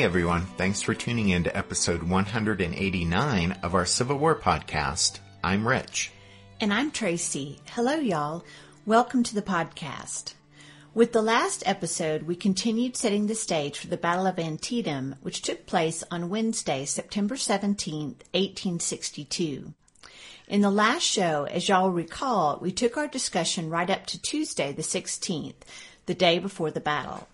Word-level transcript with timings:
Hey 0.00 0.06
everyone, 0.06 0.46
thanks 0.56 0.80
for 0.80 0.94
tuning 0.94 1.28
in 1.28 1.44
to 1.44 1.54
episode 1.54 2.02
189 2.02 3.52
of 3.62 3.74
our 3.74 3.84
Civil 3.84 4.16
War 4.16 4.34
podcast. 4.34 5.18
I'm 5.44 5.68
Rich. 5.68 6.10
And 6.58 6.72
I'm 6.72 6.90
Tracy. 6.90 7.60
Hello, 7.72 7.96
y'all. 7.96 8.42
Welcome 8.86 9.22
to 9.24 9.34
the 9.34 9.42
podcast. 9.42 10.32
With 10.94 11.12
the 11.12 11.20
last 11.20 11.62
episode, 11.66 12.22
we 12.22 12.34
continued 12.34 12.96
setting 12.96 13.26
the 13.26 13.34
stage 13.34 13.76
for 13.76 13.88
the 13.88 13.98
Battle 13.98 14.26
of 14.26 14.38
Antietam, 14.38 15.16
which 15.20 15.42
took 15.42 15.66
place 15.66 16.02
on 16.10 16.30
Wednesday, 16.30 16.86
September 16.86 17.36
17, 17.36 18.06
1862. 18.32 19.74
In 20.48 20.62
the 20.62 20.70
last 20.70 21.02
show, 21.02 21.44
as 21.44 21.68
y'all 21.68 21.90
recall, 21.90 22.58
we 22.62 22.72
took 22.72 22.96
our 22.96 23.06
discussion 23.06 23.68
right 23.68 23.90
up 23.90 24.06
to 24.06 24.22
Tuesday, 24.22 24.72
the 24.72 24.80
16th, 24.80 25.60
the 26.06 26.14
day 26.14 26.38
before 26.38 26.70
the 26.70 26.80
battle. 26.80 27.28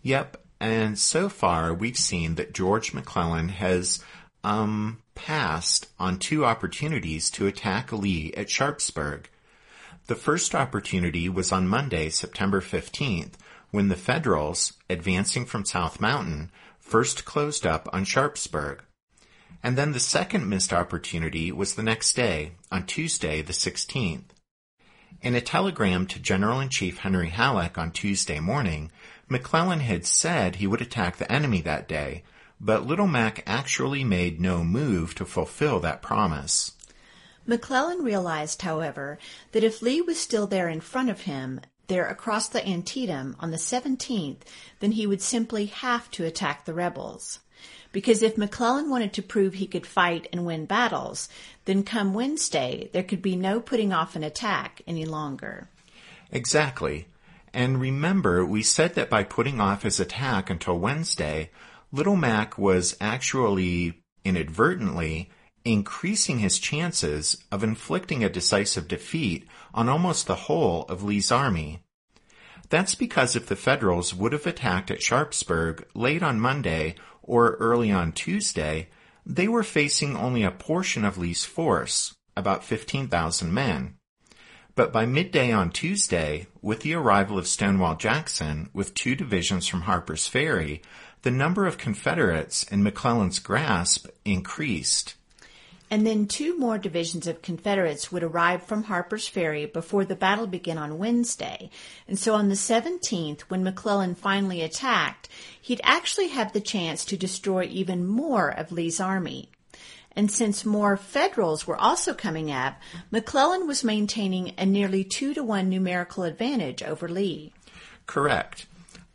Yep, 0.00 0.38
and 0.60 0.98
so 0.98 1.28
far, 1.28 1.74
we've 1.74 1.98
seen 1.98 2.36
that 2.36 2.54
George 2.54 2.94
McClellan 2.94 3.50
has 3.50 4.02
um, 4.42 5.02
passed 5.14 5.88
on 5.98 6.18
two 6.18 6.44
opportunities 6.44 7.30
to 7.30 7.46
attack 7.46 7.92
Lee 7.92 8.32
at 8.34 8.48
Sharpsburg. 8.48 9.28
The 10.06 10.14
first 10.14 10.54
opportunity 10.54 11.28
was 11.28 11.50
on 11.50 11.66
Monday, 11.66 12.10
September 12.10 12.60
15th, 12.60 13.32
when 13.70 13.88
the 13.88 13.96
Federals, 13.96 14.72
advancing 14.88 15.44
from 15.44 15.64
South 15.64 16.00
Mountain, 16.00 16.50
first 16.78 17.24
closed 17.24 17.66
up 17.66 17.88
on 17.92 18.04
Sharpsburg. 18.04 18.82
And 19.62 19.76
then 19.76 19.92
the 19.92 20.00
second 20.00 20.48
missed 20.48 20.72
opportunity 20.72 21.50
was 21.50 21.74
the 21.74 21.82
next 21.82 22.14
day, 22.14 22.52
on 22.70 22.86
Tuesday, 22.86 23.42
the 23.42 23.52
16th. 23.52 24.22
In 25.22 25.34
a 25.34 25.40
telegram 25.40 26.06
to 26.06 26.20
General-in-Chief 26.20 26.98
Henry 26.98 27.30
Halleck 27.30 27.76
on 27.76 27.90
Tuesday 27.90 28.38
morning, 28.38 28.92
McClellan 29.28 29.80
had 29.80 30.06
said 30.06 30.56
he 30.56 30.66
would 30.66 30.80
attack 30.80 31.16
the 31.16 31.30
enemy 31.30 31.60
that 31.62 31.88
day, 31.88 32.22
but 32.60 32.86
Little 32.86 33.08
Mac 33.08 33.42
actually 33.46 34.04
made 34.04 34.40
no 34.40 34.62
move 34.62 35.14
to 35.16 35.24
fulfill 35.24 35.80
that 35.80 36.00
promise. 36.02 36.72
McClellan 37.44 38.02
realized, 38.02 38.62
however, 38.62 39.18
that 39.52 39.64
if 39.64 39.82
Lee 39.82 40.00
was 40.00 40.18
still 40.18 40.46
there 40.46 40.68
in 40.68 40.80
front 40.80 41.10
of 41.10 41.22
him, 41.22 41.60
there 41.86 42.06
across 42.06 42.48
the 42.48 42.66
Antietam 42.66 43.36
on 43.38 43.50
the 43.50 43.56
17th, 43.56 44.40
then 44.80 44.92
he 44.92 45.06
would 45.06 45.22
simply 45.22 45.66
have 45.66 46.10
to 46.12 46.24
attack 46.24 46.64
the 46.64 46.74
rebels. 46.74 47.40
Because 47.92 48.22
if 48.22 48.36
McClellan 48.36 48.90
wanted 48.90 49.12
to 49.14 49.22
prove 49.22 49.54
he 49.54 49.66
could 49.66 49.86
fight 49.86 50.28
and 50.32 50.44
win 50.44 50.66
battles, 50.66 51.28
then 51.64 51.82
come 51.82 52.14
Wednesday, 52.14 52.90
there 52.92 53.04
could 53.04 53.22
be 53.22 53.36
no 53.36 53.60
putting 53.60 53.92
off 53.92 54.16
an 54.16 54.24
attack 54.24 54.82
any 54.86 55.04
longer. 55.04 55.68
Exactly. 56.30 57.06
And 57.52 57.80
remember, 57.80 58.44
we 58.44 58.62
said 58.62 58.94
that 58.94 59.10
by 59.10 59.24
putting 59.24 59.60
off 59.60 59.82
his 59.82 59.98
attack 59.98 60.50
until 60.50 60.78
Wednesday, 60.78 61.50
Little 61.92 62.16
Mac 62.16 62.58
was 62.58 62.96
actually 63.00 64.02
inadvertently 64.24 65.30
increasing 65.64 66.38
his 66.38 66.58
chances 66.58 67.44
of 67.50 67.64
inflicting 67.64 68.22
a 68.22 68.28
decisive 68.28 68.86
defeat 68.86 69.46
on 69.74 69.88
almost 69.88 70.26
the 70.26 70.34
whole 70.34 70.82
of 70.84 71.02
Lee's 71.02 71.32
army. 71.32 71.82
That's 72.68 72.94
because 72.94 73.36
if 73.36 73.46
the 73.46 73.56
Federals 73.56 74.14
would 74.14 74.32
have 74.32 74.46
attacked 74.46 74.90
at 74.90 75.02
Sharpsburg 75.02 75.86
late 75.94 76.22
on 76.22 76.40
Monday 76.40 76.94
or 77.22 77.52
early 77.54 77.90
on 77.90 78.12
Tuesday, 78.12 78.88
they 79.24 79.48
were 79.48 79.64
facing 79.64 80.16
only 80.16 80.44
a 80.44 80.50
portion 80.52 81.04
of 81.04 81.18
Lee's 81.18 81.44
force, 81.44 82.14
about 82.36 82.64
15,000 82.64 83.52
men. 83.52 83.95
But 84.76 84.92
by 84.92 85.06
midday 85.06 85.52
on 85.52 85.70
Tuesday, 85.70 86.48
with 86.60 86.80
the 86.80 86.92
arrival 86.92 87.38
of 87.38 87.46
Stonewall 87.46 87.96
Jackson 87.96 88.68
with 88.74 88.92
two 88.92 89.14
divisions 89.16 89.66
from 89.66 89.80
Harper's 89.80 90.28
Ferry, 90.28 90.82
the 91.22 91.30
number 91.30 91.64
of 91.64 91.78
Confederates 91.78 92.62
in 92.64 92.82
McClellan's 92.82 93.38
grasp 93.38 94.06
increased. 94.26 95.14
And 95.90 96.06
then 96.06 96.26
two 96.26 96.58
more 96.58 96.76
divisions 96.76 97.26
of 97.26 97.40
Confederates 97.40 98.12
would 98.12 98.22
arrive 98.22 98.64
from 98.64 98.82
Harper's 98.82 99.26
Ferry 99.26 99.64
before 99.64 100.04
the 100.04 100.14
battle 100.14 100.46
began 100.46 100.76
on 100.76 100.98
Wednesday. 100.98 101.70
And 102.06 102.18
so 102.18 102.34
on 102.34 102.50
the 102.50 102.54
17th, 102.54 103.42
when 103.42 103.64
McClellan 103.64 104.14
finally 104.14 104.60
attacked, 104.60 105.30
he'd 105.58 105.80
actually 105.84 106.28
have 106.28 106.52
the 106.52 106.60
chance 106.60 107.06
to 107.06 107.16
destroy 107.16 107.62
even 107.62 108.06
more 108.06 108.50
of 108.50 108.72
Lee's 108.72 109.00
army. 109.00 109.48
And 110.16 110.30
since 110.30 110.64
more 110.64 110.96
Federals 110.96 111.66
were 111.66 111.76
also 111.76 112.14
coming 112.14 112.50
up, 112.50 112.80
McClellan 113.10 113.66
was 113.66 113.84
maintaining 113.84 114.54
a 114.56 114.64
nearly 114.64 115.04
two 115.04 115.34
to 115.34 115.44
one 115.44 115.68
numerical 115.68 116.24
advantage 116.24 116.82
over 116.82 117.06
Lee. 117.06 117.52
Correct. 118.06 118.66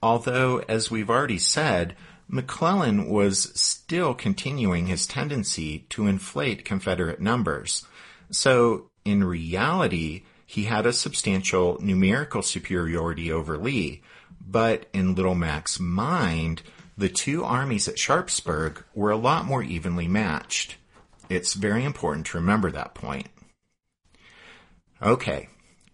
Although, 0.03 0.59
as 0.67 0.91
we've 0.91 1.09
already 1.09 1.39
said, 1.39 1.95
McClellan 2.28 3.09
was 3.09 3.51
still 3.59 4.13
continuing 4.13 4.85
his 4.85 5.07
tendency 5.07 5.85
to 5.89 6.07
inflate 6.07 6.63
Confederate 6.63 7.19
numbers. 7.19 7.85
So, 8.29 8.89
in 9.03 9.23
reality, 9.23 10.23
he 10.45 10.63
had 10.66 10.85
a 10.85 10.94
substantial 10.94 11.78
numerical 11.81 12.41
superiority 12.41 13.31
over 13.31 13.57
Lee, 13.57 14.01
but 14.39 14.85
in 14.94 15.16
Little 15.16 15.35
Mac's 15.35 15.79
mind, 15.79 16.62
the 16.97 17.09
two 17.09 17.44
armies 17.44 17.88
at 17.88 17.97
Sharpsburg 17.97 18.83
were 18.94 19.12
a 19.12 19.18
lot 19.18 19.45
more 19.45 19.63
evenly 19.63 20.07
matched. 20.07 20.78
It's 21.31 21.53
very 21.53 21.86
important 21.86 22.25
to 22.25 22.38
remember 22.38 22.72
that 22.72 22.94
point. 22.94 23.28
Okay, 25.02 25.47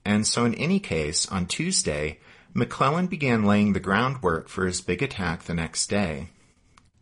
and 0.03 0.25
so 0.25 0.46
in 0.46 0.56
any 0.56 0.80
case, 0.80 1.28
on 1.28 1.46
Tuesday, 1.46 2.18
McClellan 2.56 3.06
began 3.06 3.44
laying 3.44 3.74
the 3.74 3.80
groundwork 3.80 4.50
for 4.50 4.66
his 4.66 4.81
big 4.81 5.03
attack 5.03 5.44
the 5.44 5.53
next 5.53 5.92
day. 5.92 6.30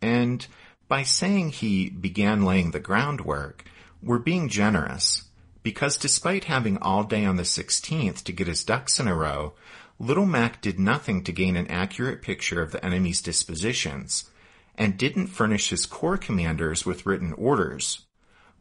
And 0.02 0.46
by 0.86 1.02
saying 1.02 1.48
he 1.48 1.88
began 1.88 2.44
laying 2.44 2.72
the 2.72 2.78
groundwork, 2.78 3.64
we're 4.02 4.18
being 4.18 4.50
generous, 4.50 5.22
because 5.62 5.96
despite 5.96 6.44
having 6.44 6.76
all 6.76 7.04
day 7.04 7.24
on 7.24 7.36
the 7.36 7.42
16th 7.42 8.22
to 8.22 8.32
get 8.32 8.48
his 8.48 8.64
ducks 8.64 9.00
in 9.00 9.08
a 9.08 9.14
row, 9.14 9.54
Little 9.98 10.26
Mac 10.26 10.60
did 10.60 10.78
nothing 10.78 11.24
to 11.24 11.32
gain 11.32 11.56
an 11.56 11.68
accurate 11.68 12.20
picture 12.20 12.60
of 12.60 12.72
the 12.72 12.84
enemy's 12.84 13.22
dispositions, 13.22 14.30
and 14.74 14.98
didn't 14.98 15.28
furnish 15.28 15.70
his 15.70 15.86
corps 15.86 16.18
commanders 16.18 16.84
with 16.84 17.06
written 17.06 17.32
orders 17.32 18.05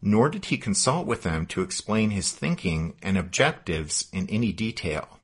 nor 0.05 0.29
did 0.29 0.45
he 0.45 0.57
consult 0.57 1.07
with 1.07 1.23
them 1.23 1.47
to 1.47 1.63
explain 1.63 2.11
his 2.11 2.31
thinking 2.31 2.93
and 3.01 3.17
objectives 3.17 4.07
in 4.13 4.29
any 4.29 4.53
detail. 4.53 5.19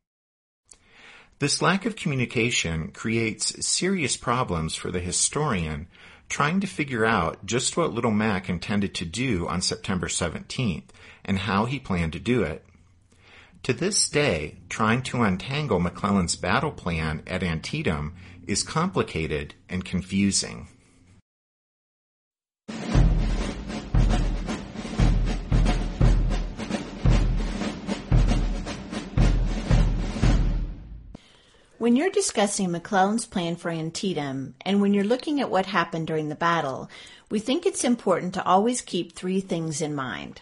This 1.38 1.62
lack 1.62 1.86
of 1.86 1.96
communication 1.96 2.92
creates 2.92 3.66
serious 3.66 4.18
problems 4.18 4.76
for 4.76 4.92
the 4.92 5.00
historian 5.00 5.88
trying 6.30 6.60
to 6.62 6.68
figure 6.68 7.06
out 7.06 7.46
just 7.46 7.78
what 7.78 7.94
Little 7.94 8.12
Mac 8.12 8.50
intended 8.50 8.96
to 8.96 9.06
do 9.06 9.48
on 9.48 9.62
September 9.62 10.08
17th 10.08 10.86
and 11.24 11.40
how 11.40 11.66
he 11.66 11.78
planned 11.78 12.14
to 12.14 12.20
do 12.20 12.42
it. 12.42 12.66
To 13.64 13.74
this 13.74 14.10
day, 14.10 14.58
trying 14.70 15.04
to 15.04 15.22
untangle 15.22 15.80
McClellan's 15.80 16.36
battle 16.36 16.72
plan 16.72 17.22
at 17.28 17.44
Antietam 17.44 18.16
is 18.48 18.64
complicated 18.64 19.54
and 19.70 19.86
confusing. 19.86 20.70
When 31.82 31.96
you're 31.96 32.12
discussing 32.12 32.70
McClellan's 32.70 33.26
plan 33.26 33.56
for 33.56 33.72
Antietam, 33.72 34.54
and 34.62 34.82
when 34.82 34.94
you're 34.94 35.04
looking 35.04 35.42
at 35.42 35.50
what 35.50 35.66
happened 35.66 36.06
during 36.06 36.30
the 36.30 36.36
battle, 36.36 36.92
we 37.32 37.40
think 37.40 37.66
it's 37.66 37.84
important 37.84 38.36
to 38.36 38.46
always 38.46 38.82
keep 38.82 39.16
three 39.16 39.40
things 39.42 39.82
in 39.82 39.96
mind. 39.96 40.42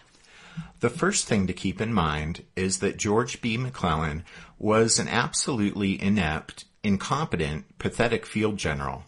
The 0.80 0.90
first 0.90 1.26
thing 1.26 1.46
to 1.46 1.54
keep 1.54 1.80
in 1.80 1.94
mind 1.94 2.44
is 2.56 2.80
that 2.80 2.98
George 2.98 3.40
B. 3.40 3.56
McClellan 3.56 4.22
was 4.58 4.98
an 4.98 5.08
absolutely 5.08 5.98
inept, 6.02 6.66
incompetent, 6.84 7.78
pathetic 7.78 8.26
field 8.26 8.58
general. 8.58 9.04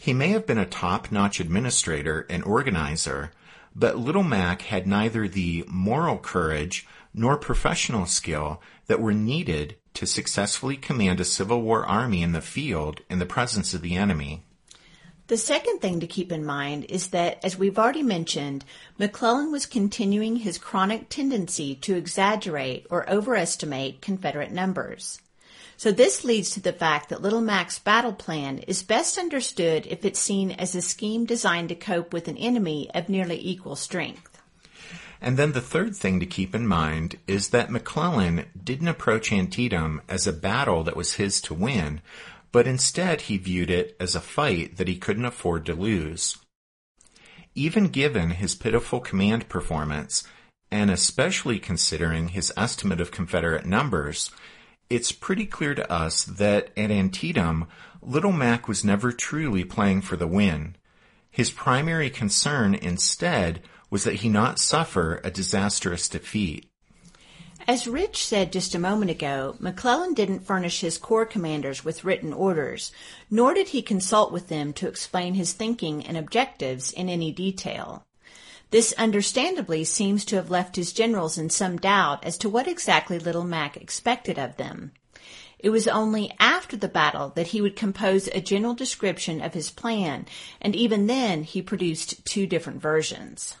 He 0.00 0.14
may 0.14 0.28
have 0.28 0.46
been 0.46 0.56
a 0.56 0.64
top-notch 0.64 1.40
administrator 1.40 2.24
and 2.30 2.42
organizer, 2.42 3.32
but 3.76 3.98
Little 3.98 4.22
Mac 4.22 4.62
had 4.62 4.86
neither 4.86 5.28
the 5.28 5.66
moral 5.68 6.16
courage 6.16 6.86
nor 7.12 7.36
professional 7.36 8.06
skill 8.06 8.62
that 8.86 9.00
were 9.00 9.12
needed 9.12 9.76
to 9.98 10.06
successfully 10.06 10.76
command 10.76 11.18
a 11.18 11.24
Civil 11.24 11.60
War 11.60 11.84
army 11.84 12.22
in 12.22 12.30
the 12.30 12.40
field 12.40 13.00
in 13.10 13.18
the 13.18 13.26
presence 13.26 13.74
of 13.74 13.82
the 13.82 13.96
enemy. 13.96 14.44
The 15.26 15.36
second 15.36 15.80
thing 15.80 15.98
to 15.98 16.06
keep 16.06 16.30
in 16.30 16.44
mind 16.44 16.86
is 16.88 17.08
that, 17.08 17.44
as 17.44 17.58
we've 17.58 17.80
already 17.80 18.04
mentioned, 18.04 18.64
McClellan 18.96 19.50
was 19.50 19.66
continuing 19.66 20.36
his 20.36 20.56
chronic 20.56 21.08
tendency 21.08 21.74
to 21.74 21.96
exaggerate 21.96 22.86
or 22.90 23.10
overestimate 23.10 24.00
Confederate 24.00 24.52
numbers. 24.52 25.20
So 25.76 25.90
this 25.90 26.22
leads 26.22 26.50
to 26.50 26.60
the 26.60 26.72
fact 26.72 27.08
that 27.08 27.20
Little 27.20 27.40
Mac's 27.40 27.80
battle 27.80 28.12
plan 28.12 28.58
is 28.58 28.84
best 28.84 29.18
understood 29.18 29.84
if 29.86 30.04
it's 30.04 30.20
seen 30.20 30.52
as 30.52 30.76
a 30.76 30.80
scheme 30.80 31.24
designed 31.24 31.70
to 31.70 31.74
cope 31.74 32.12
with 32.12 32.28
an 32.28 32.36
enemy 32.36 32.88
of 32.94 33.08
nearly 33.08 33.44
equal 33.44 33.74
strength. 33.74 34.27
And 35.20 35.36
then 35.36 35.52
the 35.52 35.60
third 35.60 35.96
thing 35.96 36.20
to 36.20 36.26
keep 36.26 36.54
in 36.54 36.66
mind 36.66 37.18
is 37.26 37.48
that 37.48 37.70
McClellan 37.70 38.46
didn't 38.62 38.88
approach 38.88 39.32
Antietam 39.32 40.00
as 40.08 40.26
a 40.26 40.32
battle 40.32 40.84
that 40.84 40.96
was 40.96 41.14
his 41.14 41.40
to 41.42 41.54
win, 41.54 42.00
but 42.52 42.66
instead 42.66 43.22
he 43.22 43.36
viewed 43.36 43.70
it 43.70 43.96
as 43.98 44.14
a 44.14 44.20
fight 44.20 44.76
that 44.76 44.88
he 44.88 44.96
couldn't 44.96 45.24
afford 45.24 45.66
to 45.66 45.74
lose. 45.74 46.38
Even 47.54 47.88
given 47.88 48.30
his 48.30 48.54
pitiful 48.54 49.00
command 49.00 49.48
performance, 49.48 50.22
and 50.70 50.90
especially 50.90 51.58
considering 51.58 52.28
his 52.28 52.52
estimate 52.56 53.00
of 53.00 53.10
Confederate 53.10 53.66
numbers, 53.66 54.30
it's 54.90 55.12
pretty 55.12 55.46
clear 55.46 55.74
to 55.74 55.92
us 55.92 56.24
that 56.24 56.70
at 56.76 56.90
Antietam, 56.90 57.66
Little 58.00 58.32
Mac 58.32 58.68
was 58.68 58.84
never 58.84 59.12
truly 59.12 59.64
playing 59.64 60.02
for 60.02 60.16
the 60.16 60.26
win. 60.26 60.76
His 61.30 61.50
primary 61.50 62.10
concern 62.10 62.74
instead 62.74 63.62
was 63.90 64.04
that 64.04 64.16
he 64.16 64.28
not 64.28 64.58
suffer 64.58 65.20
a 65.24 65.30
disastrous 65.30 66.08
defeat. 66.08 66.68
As 67.66 67.86
Rich 67.86 68.24
said 68.24 68.52
just 68.52 68.74
a 68.74 68.78
moment 68.78 69.10
ago, 69.10 69.56
McClellan 69.58 70.14
didn't 70.14 70.46
furnish 70.46 70.80
his 70.80 70.96
corps 70.96 71.26
commanders 71.26 71.84
with 71.84 72.02
written 72.02 72.32
orders, 72.32 72.92
nor 73.30 73.52
did 73.52 73.68
he 73.68 73.82
consult 73.82 74.32
with 74.32 74.48
them 74.48 74.72
to 74.74 74.88
explain 74.88 75.34
his 75.34 75.52
thinking 75.52 76.06
and 76.06 76.16
objectives 76.16 76.90
in 76.90 77.10
any 77.10 77.30
detail. 77.30 78.06
This 78.70 78.92
understandably 78.94 79.84
seems 79.84 80.24
to 80.26 80.36
have 80.36 80.50
left 80.50 80.76
his 80.76 80.92
generals 80.92 81.36
in 81.36 81.50
some 81.50 81.76
doubt 81.76 82.24
as 82.24 82.38
to 82.38 82.48
what 82.48 82.68
exactly 82.68 83.18
Little 83.18 83.44
Mac 83.44 83.76
expected 83.76 84.38
of 84.38 84.56
them. 84.56 84.92
It 85.58 85.70
was 85.70 85.88
only 85.88 86.32
after 86.38 86.76
the 86.76 86.88
battle 86.88 87.30
that 87.34 87.48
he 87.48 87.60
would 87.60 87.76
compose 87.76 88.28
a 88.28 88.40
general 88.40 88.74
description 88.74 89.40
of 89.40 89.54
his 89.54 89.70
plan, 89.70 90.26
and 90.60 90.76
even 90.76 91.06
then 91.06 91.42
he 91.42 91.60
produced 91.60 92.24
two 92.24 92.46
different 92.46 92.80
versions. 92.80 93.56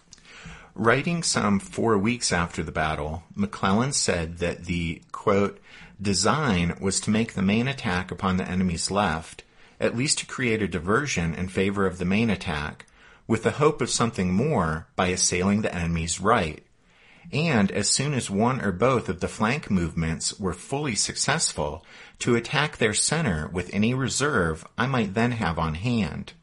Writing 0.78 1.24
some 1.24 1.58
four 1.58 1.98
weeks 1.98 2.32
after 2.32 2.62
the 2.62 2.70
battle, 2.70 3.24
McClellan 3.34 3.92
said 3.92 4.38
that 4.38 4.66
the, 4.66 5.02
quote, 5.10 5.58
design 6.00 6.78
was 6.80 7.00
to 7.00 7.10
make 7.10 7.32
the 7.32 7.42
main 7.42 7.66
attack 7.66 8.12
upon 8.12 8.36
the 8.36 8.48
enemy's 8.48 8.88
left, 8.88 9.42
at 9.80 9.96
least 9.96 10.20
to 10.20 10.26
create 10.26 10.62
a 10.62 10.68
diversion 10.68 11.34
in 11.34 11.48
favor 11.48 11.84
of 11.84 11.98
the 11.98 12.04
main 12.04 12.30
attack, 12.30 12.86
with 13.26 13.42
the 13.42 13.58
hope 13.58 13.82
of 13.82 13.90
something 13.90 14.32
more 14.32 14.86
by 14.94 15.08
assailing 15.08 15.62
the 15.62 15.74
enemy's 15.74 16.20
right. 16.20 16.64
And 17.32 17.72
as 17.72 17.88
soon 17.88 18.14
as 18.14 18.30
one 18.30 18.60
or 18.60 18.70
both 18.70 19.08
of 19.08 19.18
the 19.18 19.26
flank 19.26 19.72
movements 19.72 20.38
were 20.38 20.54
fully 20.54 20.94
successful, 20.94 21.84
to 22.20 22.36
attack 22.36 22.76
their 22.76 22.94
center 22.94 23.48
with 23.48 23.74
any 23.74 23.94
reserve 23.94 24.64
I 24.78 24.86
might 24.86 25.14
then 25.14 25.32
have 25.32 25.58
on 25.58 25.74
hand. 25.74 26.34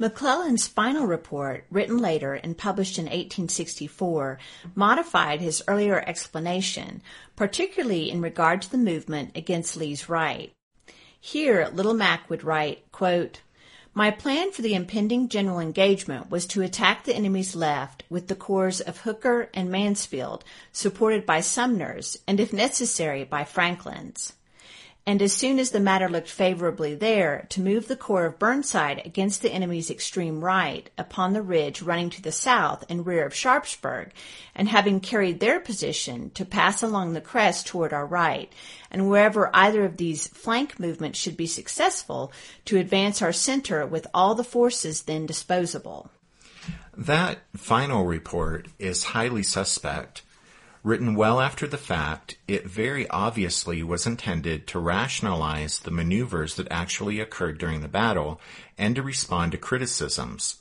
McClellan's 0.00 0.68
final 0.68 1.06
report, 1.06 1.64
written 1.70 1.98
later 1.98 2.34
and 2.34 2.56
published 2.56 2.98
in 2.98 3.06
1864, 3.06 4.38
modified 4.76 5.40
his 5.40 5.62
earlier 5.66 5.98
explanation, 6.06 7.02
particularly 7.34 8.08
in 8.08 8.22
regard 8.22 8.62
to 8.62 8.70
the 8.70 8.78
movement 8.78 9.32
against 9.34 9.76
Lee's 9.76 10.08
right. 10.08 10.52
Here, 11.20 11.68
Little 11.72 11.94
Mac 11.94 12.30
would 12.30 12.44
write, 12.44 12.90
quote, 12.92 13.42
my 13.92 14.12
plan 14.12 14.52
for 14.52 14.62
the 14.62 14.74
impending 14.74 15.28
general 15.28 15.58
engagement 15.58 16.30
was 16.30 16.46
to 16.46 16.62
attack 16.62 17.02
the 17.02 17.16
enemy's 17.16 17.56
left 17.56 18.04
with 18.08 18.28
the 18.28 18.36
corps 18.36 18.80
of 18.80 18.98
Hooker 18.98 19.50
and 19.52 19.68
Mansfield, 19.68 20.44
supported 20.70 21.26
by 21.26 21.40
Sumner's, 21.40 22.16
and 22.28 22.38
if 22.38 22.52
necessary 22.52 23.24
by 23.24 23.42
Franklin's 23.42 24.34
and 25.08 25.22
as 25.22 25.32
soon 25.32 25.58
as 25.58 25.70
the 25.70 25.80
matter 25.80 26.06
looked 26.06 26.28
favorably 26.28 26.94
there, 26.94 27.46
to 27.48 27.62
move 27.62 27.88
the 27.88 27.96
corps 27.96 28.26
of 28.26 28.38
Burnside 28.38 29.00
against 29.06 29.40
the 29.40 29.50
enemy's 29.50 29.90
extreme 29.90 30.44
right 30.44 30.90
upon 30.98 31.32
the 31.32 31.40
ridge 31.40 31.80
running 31.80 32.10
to 32.10 32.20
the 32.20 32.30
south 32.30 32.84
and 32.90 33.06
rear 33.06 33.24
of 33.24 33.34
Sharpsburg, 33.34 34.10
and 34.54 34.68
having 34.68 35.00
carried 35.00 35.40
their 35.40 35.60
position, 35.60 36.30
to 36.34 36.44
pass 36.44 36.82
along 36.82 37.14
the 37.14 37.22
crest 37.22 37.66
toward 37.66 37.94
our 37.94 38.04
right, 38.04 38.52
and 38.90 39.08
wherever 39.08 39.50
either 39.54 39.82
of 39.82 39.96
these 39.96 40.28
flank 40.28 40.78
movements 40.78 41.18
should 41.18 41.38
be 41.38 41.46
successful, 41.46 42.30
to 42.66 42.76
advance 42.76 43.22
our 43.22 43.32
center 43.32 43.86
with 43.86 44.06
all 44.12 44.34
the 44.34 44.44
forces 44.44 45.04
then 45.04 45.24
disposable. 45.24 46.10
That 46.94 47.38
final 47.56 48.04
report 48.04 48.68
is 48.78 49.04
highly 49.04 49.42
suspect 49.42 50.20
Written 50.84 51.14
well 51.14 51.40
after 51.40 51.66
the 51.66 51.76
fact, 51.76 52.38
it 52.46 52.66
very 52.66 53.08
obviously 53.08 53.82
was 53.82 54.06
intended 54.06 54.66
to 54.68 54.78
rationalize 54.78 55.80
the 55.80 55.90
maneuvers 55.90 56.54
that 56.54 56.68
actually 56.70 57.20
occurred 57.20 57.58
during 57.58 57.80
the 57.80 57.88
battle 57.88 58.40
and 58.76 58.94
to 58.94 59.02
respond 59.02 59.52
to 59.52 59.58
criticisms. 59.58 60.60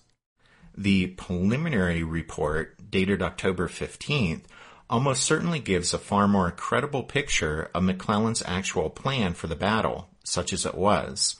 The 0.76 1.08
preliminary 1.08 2.04
report, 2.04 2.90
dated 2.90 3.22
October 3.22 3.68
15th, 3.68 4.44
almost 4.90 5.24
certainly 5.24 5.60
gives 5.60 5.94
a 5.94 6.00
far 6.00 6.28
more 6.28 6.52
credible 6.52 7.04
picture 7.04 7.70
of 7.74 7.84
McClellan's 7.84 8.44
actual 8.46 8.90
plan 8.90 9.34
for 9.34 9.48
the 9.48 9.56
battle, 9.56 10.10
such 10.24 10.54
as 10.54 10.66
it 10.66 10.76
was. 10.76 11.36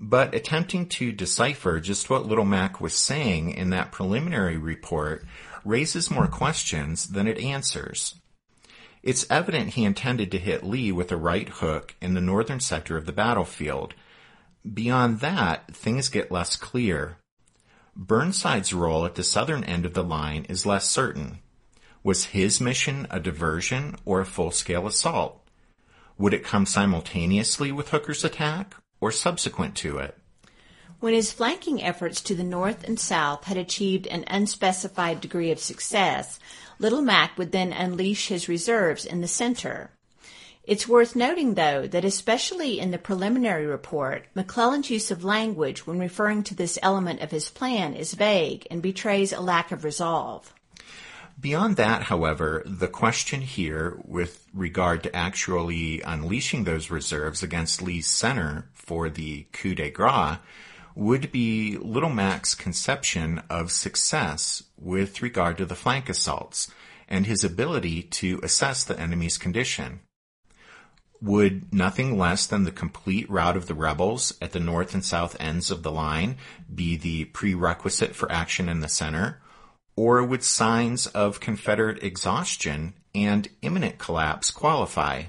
But 0.00 0.34
attempting 0.34 0.86
to 0.90 1.12
decipher 1.12 1.78
just 1.78 2.08
what 2.08 2.26
Little 2.26 2.46
Mac 2.46 2.80
was 2.80 2.94
saying 2.94 3.50
in 3.50 3.70
that 3.70 3.92
preliminary 3.92 4.56
report 4.56 5.26
raises 5.64 6.10
more 6.10 6.26
questions 6.26 7.08
than 7.08 7.26
it 7.26 7.38
answers. 7.38 8.14
It's 9.02 9.26
evident 9.30 9.70
he 9.70 9.84
intended 9.84 10.30
to 10.30 10.38
hit 10.38 10.64
Lee 10.64 10.92
with 10.92 11.10
a 11.10 11.16
right 11.16 11.48
hook 11.48 11.94
in 12.00 12.14
the 12.14 12.20
northern 12.20 12.60
sector 12.60 12.96
of 12.96 13.06
the 13.06 13.12
battlefield. 13.12 13.94
Beyond 14.70 15.20
that, 15.20 15.74
things 15.74 16.10
get 16.10 16.30
less 16.30 16.56
clear. 16.56 17.16
Burnside's 17.96 18.74
role 18.74 19.06
at 19.06 19.14
the 19.14 19.24
southern 19.24 19.64
end 19.64 19.86
of 19.86 19.94
the 19.94 20.04
line 20.04 20.44
is 20.48 20.66
less 20.66 20.88
certain. 20.88 21.38
Was 22.02 22.26
his 22.26 22.60
mission 22.60 23.06
a 23.10 23.20
diversion 23.20 23.96
or 24.04 24.20
a 24.20 24.26
full-scale 24.26 24.86
assault? 24.86 25.46
Would 26.18 26.34
it 26.34 26.44
come 26.44 26.66
simultaneously 26.66 27.72
with 27.72 27.88
Hooker's 27.88 28.24
attack 28.24 28.74
or 29.00 29.10
subsequent 29.10 29.74
to 29.76 29.98
it? 29.98 30.19
When 31.00 31.14
his 31.14 31.32
flanking 31.32 31.82
efforts 31.82 32.20
to 32.20 32.34
the 32.34 32.44
north 32.44 32.84
and 32.84 33.00
south 33.00 33.44
had 33.44 33.56
achieved 33.56 34.06
an 34.06 34.24
unspecified 34.26 35.22
degree 35.22 35.50
of 35.50 35.58
success, 35.58 36.38
Little 36.78 37.00
Mac 37.00 37.38
would 37.38 37.52
then 37.52 37.72
unleash 37.72 38.28
his 38.28 38.50
reserves 38.50 39.06
in 39.06 39.22
the 39.22 39.28
center. 39.28 39.90
It's 40.62 40.86
worth 40.86 41.16
noting, 41.16 41.54
though, 41.54 41.86
that 41.86 42.04
especially 42.04 42.78
in 42.78 42.90
the 42.90 42.98
preliminary 42.98 43.64
report, 43.64 44.26
McClellan's 44.34 44.90
use 44.90 45.10
of 45.10 45.24
language 45.24 45.86
when 45.86 45.98
referring 45.98 46.42
to 46.44 46.54
this 46.54 46.78
element 46.82 47.22
of 47.22 47.30
his 47.30 47.48
plan 47.48 47.94
is 47.94 48.12
vague 48.12 48.66
and 48.70 48.82
betrays 48.82 49.32
a 49.32 49.40
lack 49.40 49.72
of 49.72 49.84
resolve. 49.84 50.52
Beyond 51.40 51.76
that, 51.76 52.02
however, 52.02 52.62
the 52.66 52.88
question 52.88 53.40
here 53.40 53.98
with 54.04 54.46
regard 54.52 55.02
to 55.04 55.16
actually 55.16 56.02
unleashing 56.02 56.64
those 56.64 56.90
reserves 56.90 57.42
against 57.42 57.80
Lee's 57.80 58.06
center 58.06 58.68
for 58.74 59.08
the 59.08 59.46
coup 59.52 59.74
de 59.74 59.88
grace 59.88 60.36
would 60.94 61.32
be 61.32 61.76
Little 61.78 62.10
Mac's 62.10 62.54
conception 62.54 63.42
of 63.48 63.70
success 63.70 64.62
with 64.76 65.22
regard 65.22 65.58
to 65.58 65.64
the 65.64 65.74
flank 65.74 66.08
assaults 66.08 66.70
and 67.08 67.26
his 67.26 67.44
ability 67.44 68.02
to 68.02 68.40
assess 68.42 68.84
the 68.84 68.98
enemy's 68.98 69.38
condition. 69.38 70.00
Would 71.22 71.74
nothing 71.74 72.16
less 72.18 72.46
than 72.46 72.64
the 72.64 72.72
complete 72.72 73.28
rout 73.30 73.56
of 73.56 73.66
the 73.66 73.74
rebels 73.74 74.32
at 74.40 74.52
the 74.52 74.60
north 74.60 74.94
and 74.94 75.04
south 75.04 75.36
ends 75.38 75.70
of 75.70 75.82
the 75.82 75.92
line 75.92 76.36
be 76.72 76.96
the 76.96 77.26
prerequisite 77.26 78.14
for 78.14 78.30
action 78.32 78.68
in 78.68 78.80
the 78.80 78.88
center? 78.88 79.42
Or 79.96 80.24
would 80.24 80.42
signs 80.42 81.06
of 81.08 81.40
Confederate 81.40 82.02
exhaustion 82.02 82.94
and 83.14 83.48
imminent 83.60 83.98
collapse 83.98 84.50
qualify? 84.50 85.24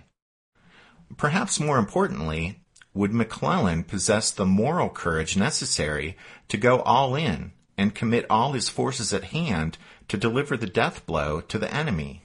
perhaps 1.18 1.60
more 1.60 1.78
importantly, 1.78 2.61
would 2.94 3.14
McClellan 3.14 3.84
possess 3.84 4.32
the 4.32 4.46
moral 4.46 4.90
courage 4.90 5.38
necessary 5.38 6.18
to 6.50 6.58
go 6.58 6.82
all 6.82 7.16
in 7.16 7.52
and 7.78 7.96
commit 7.96 8.26
all 8.30 8.52
his 8.52 8.70
forces 8.70 9.14
at 9.14 9.26
hand 9.26 9.78
to 10.08 10.18
deliver 10.18 10.58
the 10.58 10.68
death 10.68 11.06
blow 11.06 11.42
to 11.42 11.58
the 11.58 11.74
enemy? 11.74 12.24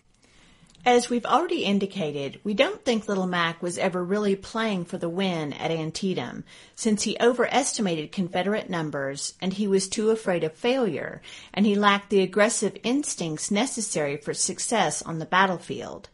As 0.85 1.11
we've 1.11 1.27
already 1.27 1.65
indicated, 1.65 2.39
we 2.45 2.55
don't 2.55 2.85
think 2.85 3.09
Little 3.09 3.27
Mac 3.27 3.61
was 3.61 3.77
ever 3.77 4.05
really 4.05 4.37
playing 4.37 4.85
for 4.85 4.99
the 4.99 5.09
win 5.09 5.53
at 5.55 5.73
Antietam, 5.73 6.45
since 6.77 7.03
he 7.03 7.17
overestimated 7.21 8.13
Confederate 8.13 8.71
numbers 8.71 9.35
and 9.41 9.53
he 9.53 9.67
was 9.67 9.89
too 9.89 10.11
afraid 10.11 10.45
of 10.45 10.53
failure, 10.55 11.23
and 11.53 11.67
he 11.67 11.75
lacked 11.75 12.11
the 12.11 12.21
aggressive 12.21 12.77
instincts 12.85 13.51
necessary 13.51 14.17
for 14.17 14.33
success 14.33 15.03
on 15.03 15.19
the 15.19 15.27
battlefield. 15.27 16.09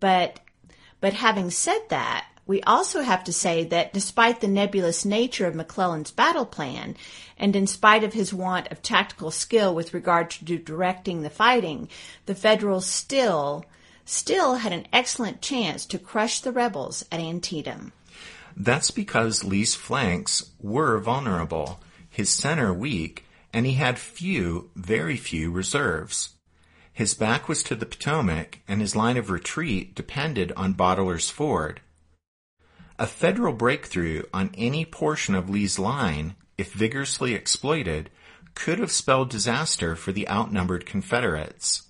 But, 0.00 0.40
but 1.02 1.12
having 1.12 1.50
said 1.50 1.80
that, 1.90 2.26
we 2.46 2.60
also 2.62 3.00
have 3.00 3.24
to 3.24 3.32
say 3.32 3.64
that 3.64 3.92
despite 3.92 4.40
the 4.40 4.48
nebulous 4.48 5.04
nature 5.04 5.46
of 5.46 5.54
McClellan's 5.54 6.10
battle 6.10 6.44
plan, 6.44 6.96
and 7.38 7.56
in 7.56 7.66
spite 7.66 8.04
of 8.04 8.12
his 8.12 8.34
want 8.34 8.70
of 8.70 8.82
tactical 8.82 9.30
skill 9.30 9.74
with 9.74 9.94
regard 9.94 10.30
to 10.30 10.58
directing 10.58 11.22
the 11.22 11.30
fighting, 11.30 11.88
the 12.26 12.34
Federals 12.34 12.86
still 12.86 13.64
still 14.04 14.56
had 14.56 14.72
an 14.72 14.86
excellent 14.92 15.40
chance 15.40 15.86
to 15.86 15.98
crush 15.98 16.40
the 16.40 16.52
rebels 16.52 17.04
at 17.10 17.20
Antietam. 17.20 17.92
That's 18.54 18.90
because 18.90 19.44
Lee's 19.44 19.74
flanks 19.74 20.50
were 20.60 20.98
vulnerable, 20.98 21.80
his 22.10 22.28
center 22.28 22.72
weak, 22.72 23.24
and 23.52 23.64
he 23.64 23.72
had 23.72 23.98
few, 23.98 24.70
very 24.76 25.16
few 25.16 25.50
reserves. 25.50 26.30
His 26.92 27.14
back 27.14 27.48
was 27.48 27.62
to 27.64 27.74
the 27.74 27.86
Potomac, 27.86 28.60
and 28.68 28.80
his 28.80 28.94
line 28.94 29.16
of 29.16 29.30
retreat 29.30 29.94
depended 29.94 30.52
on 30.56 30.74
Boteler's 30.74 31.30
Ford. 31.30 31.80
A 32.96 33.06
federal 33.08 33.52
breakthrough 33.52 34.22
on 34.32 34.52
any 34.56 34.84
portion 34.84 35.34
of 35.34 35.50
Lee's 35.50 35.78
line, 35.80 36.36
if 36.56 36.72
vigorously 36.72 37.34
exploited, 37.34 38.08
could 38.54 38.78
have 38.78 38.92
spelled 38.92 39.30
disaster 39.30 39.96
for 39.96 40.12
the 40.12 40.28
outnumbered 40.28 40.86
Confederates. 40.86 41.82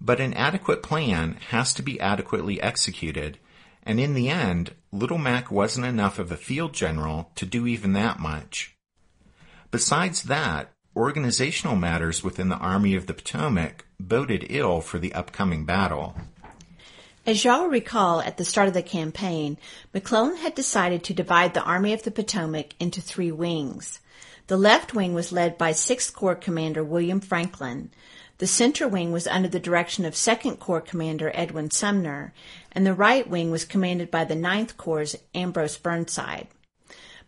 But 0.00 0.20
an 0.20 0.32
adequate 0.34 0.82
plan 0.82 1.38
has 1.48 1.74
to 1.74 1.82
be 1.82 2.00
adequately 2.00 2.62
executed, 2.62 3.38
and 3.82 3.98
in 3.98 4.14
the 4.14 4.28
end, 4.28 4.74
Little 4.92 5.18
Mac 5.18 5.50
wasn't 5.50 5.86
enough 5.86 6.20
of 6.20 6.30
a 6.30 6.36
field 6.36 6.72
general 6.72 7.32
to 7.34 7.44
do 7.44 7.66
even 7.66 7.94
that 7.94 8.20
much. 8.20 8.76
Besides 9.72 10.22
that, 10.24 10.72
organizational 10.94 11.74
matters 11.74 12.22
within 12.22 12.48
the 12.48 12.58
Army 12.58 12.94
of 12.94 13.06
the 13.06 13.14
Potomac 13.14 13.86
boded 13.98 14.46
ill 14.50 14.80
for 14.80 15.00
the 15.00 15.12
upcoming 15.14 15.64
battle. 15.64 16.16
As 17.26 17.44
y'all 17.44 17.68
recall, 17.68 18.20
at 18.20 18.36
the 18.36 18.44
start 18.44 18.68
of 18.68 18.74
the 18.74 18.82
campaign, 18.82 19.56
McClellan 19.92 20.36
had 20.36 20.54
decided 20.54 21.02
to 21.04 21.14
divide 21.14 21.54
the 21.54 21.62
Army 21.62 21.92
of 21.92 22.02
the 22.02 22.10
Potomac 22.10 22.74
into 22.78 23.00
three 23.00 23.32
wings. 23.32 24.00
The 24.46 24.58
left 24.58 24.94
wing 24.94 25.14
was 25.14 25.32
led 25.32 25.56
by 25.56 25.72
6th 25.72 26.12
Corps 26.12 26.34
Commander 26.34 26.84
William 26.84 27.20
Franklin, 27.20 27.90
the 28.38 28.46
center 28.48 28.88
wing 28.88 29.12
was 29.12 29.28
under 29.28 29.48
the 29.48 29.60
direction 29.60 30.04
of 30.04 30.14
2nd 30.14 30.58
Corps 30.58 30.80
Commander 30.80 31.30
Edwin 31.34 31.70
Sumner, 31.70 32.32
and 32.72 32.84
the 32.84 32.92
right 32.92 33.28
wing 33.28 33.52
was 33.52 33.64
commanded 33.64 34.10
by 34.10 34.24
the 34.24 34.34
9th 34.34 34.76
Corps' 34.76 35.14
Ambrose 35.34 35.78
Burnside. 35.78 36.48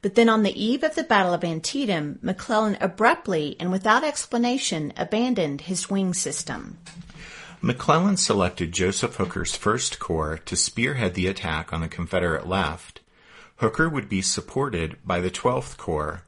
But 0.02 0.16
then 0.16 0.28
on 0.28 0.42
the 0.42 0.60
eve 0.60 0.82
of 0.82 0.96
the 0.96 1.04
Battle 1.04 1.32
of 1.32 1.44
Antietam, 1.44 2.18
McClellan 2.22 2.76
abruptly 2.80 3.56
and 3.60 3.70
without 3.70 4.02
explanation 4.02 4.92
abandoned 4.96 5.62
his 5.62 5.88
wing 5.88 6.12
system. 6.12 6.78
McClellan 7.66 8.16
selected 8.16 8.70
Joseph 8.70 9.16
Hooker's 9.16 9.56
First 9.56 9.98
Corps 9.98 10.38
to 10.44 10.54
spearhead 10.54 11.14
the 11.14 11.26
attack 11.26 11.72
on 11.72 11.80
the 11.80 11.88
Confederate 11.88 12.46
left. 12.46 13.00
Hooker 13.56 13.88
would 13.88 14.08
be 14.08 14.22
supported 14.22 14.98
by 15.04 15.20
the 15.20 15.32
12th 15.32 15.76
Corps. 15.76 16.22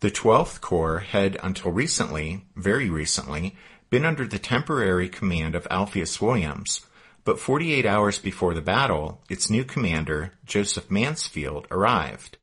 The 0.00 0.10
12th 0.10 0.62
Corps 0.62 1.00
had 1.00 1.36
until 1.42 1.70
recently, 1.70 2.46
very 2.56 2.88
recently, 2.88 3.56
been 3.90 4.06
under 4.06 4.26
the 4.26 4.38
temporary 4.38 5.06
command 5.06 5.54
of 5.54 5.66
Alpheus 5.70 6.18
Williams, 6.18 6.80
but 7.24 7.38
48 7.38 7.84
hours 7.84 8.18
before 8.18 8.54
the 8.54 8.62
battle, 8.62 9.20
its 9.28 9.50
new 9.50 9.64
commander, 9.64 10.32
Joseph 10.46 10.90
Mansfield, 10.90 11.68
arrived. 11.70 12.38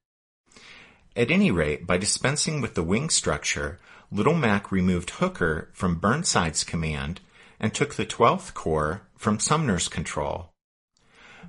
At 1.16 1.32
any 1.32 1.50
rate, 1.50 1.88
by 1.88 1.98
dispensing 1.98 2.62
with 2.62 2.75
the 2.75 2.84
wing 2.84 3.10
structure, 3.10 3.80
Little 4.12 4.36
Mac 4.36 4.72
removed 4.72 5.10
Hooker 5.10 5.70
from 5.74 5.96
Burnside's 5.96 6.63
command 6.63 7.20
and 7.62 7.74
took 7.74 7.94
the 7.94 8.06
12th 8.06 8.53
Corps 8.56 9.03
from 9.15 9.39
Sumner's 9.39 9.88
control. 9.88 10.51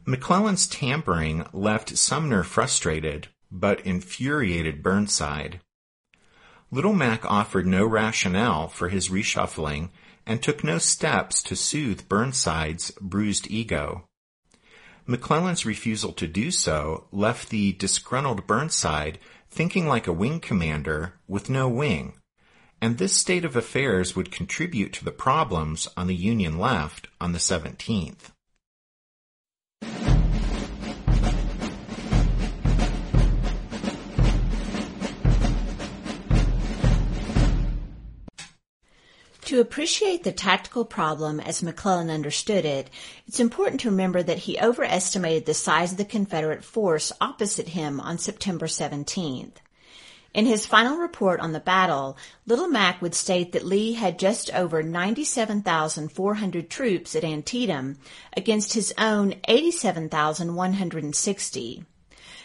McClellan's 0.04 0.66
tampering 0.66 1.46
left 1.52 1.96
Sumner 1.96 2.42
frustrated, 2.42 3.28
but 3.50 3.80
infuriated 3.80 4.82
Burnside. 4.82 5.60
Little 6.70 6.92
Mac 6.92 7.24
offered 7.24 7.66
no 7.66 7.86
rationale 7.86 8.68
for 8.68 8.90
his 8.90 9.08
reshuffling 9.08 9.88
and 10.26 10.42
took 10.42 10.62
no 10.62 10.78
steps 10.78 11.42
to 11.44 11.56
soothe 11.56 12.08
Burnside's 12.08 12.90
bruised 13.00 13.50
ego. 13.50 14.04
McClellan's 15.06 15.66
refusal 15.66 16.12
to 16.12 16.28
do 16.28 16.50
so 16.50 17.06
left 17.10 17.48
the 17.48 17.72
disgruntled 17.72 18.46
Burnside 18.46 19.18
thinking 19.50 19.86
like 19.86 20.06
a 20.06 20.12
wing 20.12 20.40
commander 20.40 21.14
with 21.26 21.50
no 21.50 21.68
wing, 21.68 22.14
and 22.82 22.98
this 22.98 23.16
state 23.16 23.44
of 23.44 23.54
affairs 23.54 24.16
would 24.16 24.32
contribute 24.32 24.92
to 24.92 25.04
the 25.04 25.12
problems 25.12 25.86
on 25.96 26.08
the 26.08 26.16
Union 26.16 26.58
left 26.58 27.06
on 27.20 27.30
the 27.30 27.38
17th. 27.38 28.32
To 39.44 39.60
appreciate 39.60 40.24
the 40.24 40.32
tactical 40.32 40.84
problem 40.84 41.38
as 41.38 41.62
McClellan 41.62 42.10
understood 42.10 42.64
it, 42.64 42.90
it's 43.28 43.38
important 43.38 43.82
to 43.82 43.90
remember 43.90 44.24
that 44.24 44.38
he 44.38 44.58
overestimated 44.58 45.46
the 45.46 45.54
size 45.54 45.92
of 45.92 45.98
the 45.98 46.04
Confederate 46.04 46.64
force 46.64 47.12
opposite 47.20 47.68
him 47.68 48.00
on 48.00 48.18
September 48.18 48.66
17th. 48.66 49.58
In 50.34 50.46
his 50.46 50.64
final 50.64 50.96
report 50.96 51.40
on 51.40 51.52
the 51.52 51.60
battle, 51.60 52.16
Little 52.46 52.68
Mac 52.68 53.02
would 53.02 53.14
state 53.14 53.52
that 53.52 53.66
Lee 53.66 53.92
had 53.92 54.18
just 54.18 54.50
over 54.54 54.82
97,400 54.82 56.70
troops 56.70 57.14
at 57.14 57.22
Antietam 57.22 57.98
against 58.34 58.72
his 58.72 58.94
own 58.96 59.34
87,160. 59.46 61.84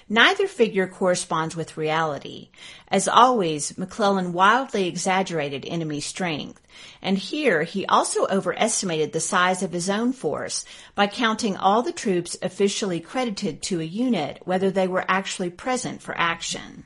Neither 0.09 0.47
figure 0.47 0.87
corresponds 0.87 1.55
with 1.55 1.77
reality. 1.77 2.49
As 2.89 3.07
always, 3.07 3.77
McClellan 3.77 4.33
wildly 4.33 4.85
exaggerated 4.87 5.65
enemy 5.65 6.01
strength, 6.01 6.59
and 7.01 7.17
here 7.17 7.63
he 7.63 7.85
also 7.85 8.27
overestimated 8.27 9.13
the 9.13 9.21
size 9.21 9.63
of 9.63 9.71
his 9.71 9.89
own 9.89 10.11
force 10.11 10.65
by 10.93 11.07
counting 11.07 11.55
all 11.55 11.83
the 11.83 11.93
troops 11.93 12.35
officially 12.41 12.99
credited 12.99 13.61
to 13.63 13.79
a 13.79 13.85
unit 13.85 14.41
whether 14.43 14.71
they 14.71 14.87
were 14.87 15.05
actually 15.07 15.49
present 15.49 16.01
for 16.01 16.17
action. 16.17 16.83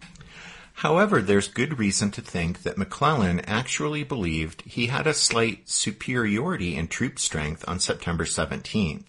However, 0.81 1.21
there's 1.21 1.47
good 1.47 1.77
reason 1.77 2.09
to 2.09 2.23
think 2.23 2.63
that 2.63 2.75
McClellan 2.75 3.41
actually 3.41 4.03
believed 4.03 4.63
he 4.63 4.87
had 4.87 5.05
a 5.05 5.13
slight 5.13 5.69
superiority 5.69 6.75
in 6.75 6.87
troop 6.87 7.19
strength 7.19 7.63
on 7.67 7.79
September 7.79 8.25
17th. 8.25 9.05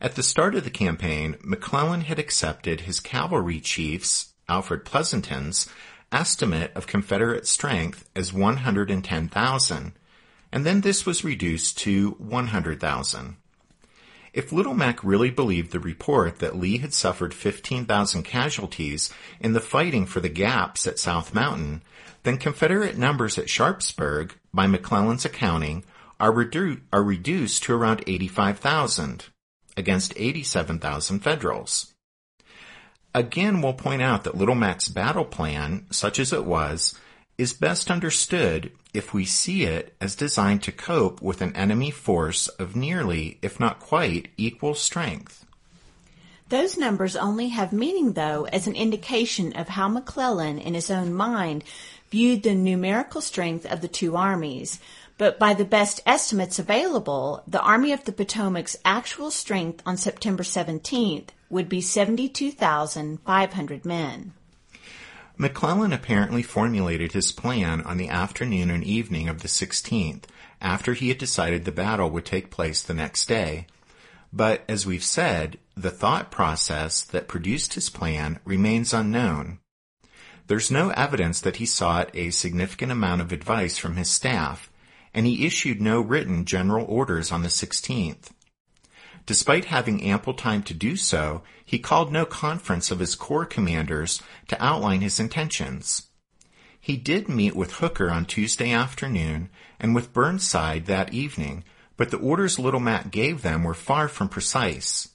At 0.00 0.14
the 0.14 0.22
start 0.22 0.54
of 0.54 0.64
the 0.64 0.70
campaign, 0.70 1.36
McClellan 1.44 2.00
had 2.00 2.18
accepted 2.18 2.80
his 2.80 3.00
cavalry 3.00 3.60
chief's, 3.60 4.32
Alfred 4.48 4.86
Pleasonton's, 4.86 5.68
estimate 6.10 6.72
of 6.74 6.86
Confederate 6.86 7.46
strength 7.46 8.08
as 8.16 8.32
110,000, 8.32 9.92
and 10.50 10.64
then 10.64 10.80
this 10.80 11.04
was 11.04 11.22
reduced 11.22 11.76
to 11.80 12.12
100,000. 12.12 13.36
If 14.36 14.52
Little 14.52 14.74
Mac 14.74 15.02
really 15.02 15.30
believed 15.30 15.72
the 15.72 15.80
report 15.80 16.40
that 16.40 16.58
Lee 16.58 16.76
had 16.76 16.92
suffered 16.92 17.32
15,000 17.32 18.22
casualties 18.22 19.10
in 19.40 19.54
the 19.54 19.62
fighting 19.62 20.04
for 20.04 20.20
the 20.20 20.28
gaps 20.28 20.86
at 20.86 20.98
South 20.98 21.32
Mountain, 21.32 21.80
then 22.22 22.36
Confederate 22.36 22.98
numbers 22.98 23.38
at 23.38 23.48
Sharpsburg, 23.48 24.34
by 24.52 24.66
McClellan's 24.66 25.24
accounting, 25.24 25.84
are, 26.20 26.30
redu- 26.30 26.82
are 26.92 27.02
reduced 27.02 27.62
to 27.62 27.72
around 27.72 28.04
85,000 28.06 29.24
against 29.74 30.12
87,000 30.14 31.20
Federals. 31.20 31.94
Again, 33.14 33.62
we'll 33.62 33.72
point 33.72 34.02
out 34.02 34.24
that 34.24 34.36
Little 34.36 34.54
Mac's 34.54 34.88
battle 34.88 35.24
plan, 35.24 35.86
such 35.90 36.18
as 36.18 36.34
it 36.34 36.44
was, 36.44 36.92
is 37.38 37.52
best 37.52 37.90
understood 37.90 38.72
if 38.94 39.12
we 39.12 39.24
see 39.24 39.64
it 39.64 39.94
as 40.00 40.16
designed 40.16 40.62
to 40.62 40.72
cope 40.72 41.20
with 41.20 41.42
an 41.42 41.54
enemy 41.54 41.90
force 41.90 42.48
of 42.48 42.74
nearly, 42.74 43.38
if 43.42 43.60
not 43.60 43.78
quite, 43.78 44.28
equal 44.36 44.74
strength. 44.74 45.44
Those 46.48 46.78
numbers 46.78 47.16
only 47.16 47.48
have 47.48 47.72
meaning, 47.72 48.12
though, 48.12 48.44
as 48.52 48.66
an 48.66 48.74
indication 48.74 49.52
of 49.54 49.68
how 49.68 49.88
McClellan, 49.88 50.58
in 50.58 50.74
his 50.74 50.90
own 50.90 51.12
mind, 51.12 51.64
viewed 52.10 52.42
the 52.42 52.54
numerical 52.54 53.20
strength 53.20 53.66
of 53.66 53.80
the 53.80 53.88
two 53.88 54.16
armies, 54.16 54.78
But 55.18 55.38
by 55.38 55.54
the 55.54 55.64
best 55.64 56.02
estimates 56.04 56.58
available, 56.58 57.42
the 57.46 57.62
Army 57.62 57.92
of 57.92 58.04
the 58.04 58.12
Potomac's 58.12 58.76
actual 58.84 59.30
strength 59.30 59.82
on 59.86 59.96
September 59.96 60.42
17th 60.42 61.28
would 61.48 61.70
be 61.70 61.80
72,500 61.80 63.84
men. 63.86 64.34
McClellan 65.38 65.92
apparently 65.92 66.42
formulated 66.42 67.12
his 67.12 67.30
plan 67.30 67.82
on 67.82 67.98
the 67.98 68.08
afternoon 68.08 68.70
and 68.70 68.82
evening 68.82 69.28
of 69.28 69.42
the 69.42 69.48
16th, 69.48 70.24
after 70.62 70.94
he 70.94 71.08
had 71.08 71.18
decided 71.18 71.64
the 71.64 71.72
battle 71.72 72.10
would 72.10 72.24
take 72.24 72.50
place 72.50 72.82
the 72.82 72.94
next 72.94 73.26
day. 73.26 73.66
But 74.32 74.64
as 74.68 74.86
we've 74.86 75.04
said, 75.04 75.58
the 75.76 75.90
thought 75.90 76.30
process 76.30 77.04
that 77.04 77.28
produced 77.28 77.74
his 77.74 77.90
plan 77.90 78.38
remains 78.44 78.94
unknown. 78.94 79.58
There's 80.46 80.70
no 80.70 80.90
evidence 80.90 81.40
that 81.40 81.56
he 81.56 81.66
sought 81.66 82.14
a 82.14 82.30
significant 82.30 82.92
amount 82.92 83.20
of 83.20 83.32
advice 83.32 83.76
from 83.76 83.96
his 83.96 84.08
staff, 84.08 84.70
and 85.12 85.26
he 85.26 85.46
issued 85.46 85.80
no 85.80 86.00
written 86.00 86.44
general 86.44 86.86
orders 86.88 87.30
on 87.30 87.42
the 87.42 87.48
16th. 87.48 88.30
Despite 89.26 89.66
having 89.66 90.02
ample 90.04 90.34
time 90.34 90.62
to 90.62 90.74
do 90.74 90.96
so, 90.96 91.42
he 91.64 91.80
called 91.80 92.12
no 92.12 92.24
conference 92.24 92.92
of 92.92 93.00
his 93.00 93.16
corps 93.16 93.44
commanders 93.44 94.22
to 94.46 94.64
outline 94.64 95.00
his 95.00 95.18
intentions. 95.18 96.08
He 96.80 96.96
did 96.96 97.28
meet 97.28 97.56
with 97.56 97.74
Hooker 97.74 98.08
on 98.08 98.26
Tuesday 98.26 98.70
afternoon 98.70 99.50
and 99.80 99.92
with 99.92 100.12
Burnside 100.12 100.86
that 100.86 101.12
evening, 101.12 101.64
but 101.96 102.12
the 102.12 102.18
orders 102.18 102.60
Little 102.60 102.78
Mac 102.78 103.10
gave 103.10 103.42
them 103.42 103.64
were 103.64 103.74
far 103.74 104.06
from 104.06 104.28
precise. 104.28 105.08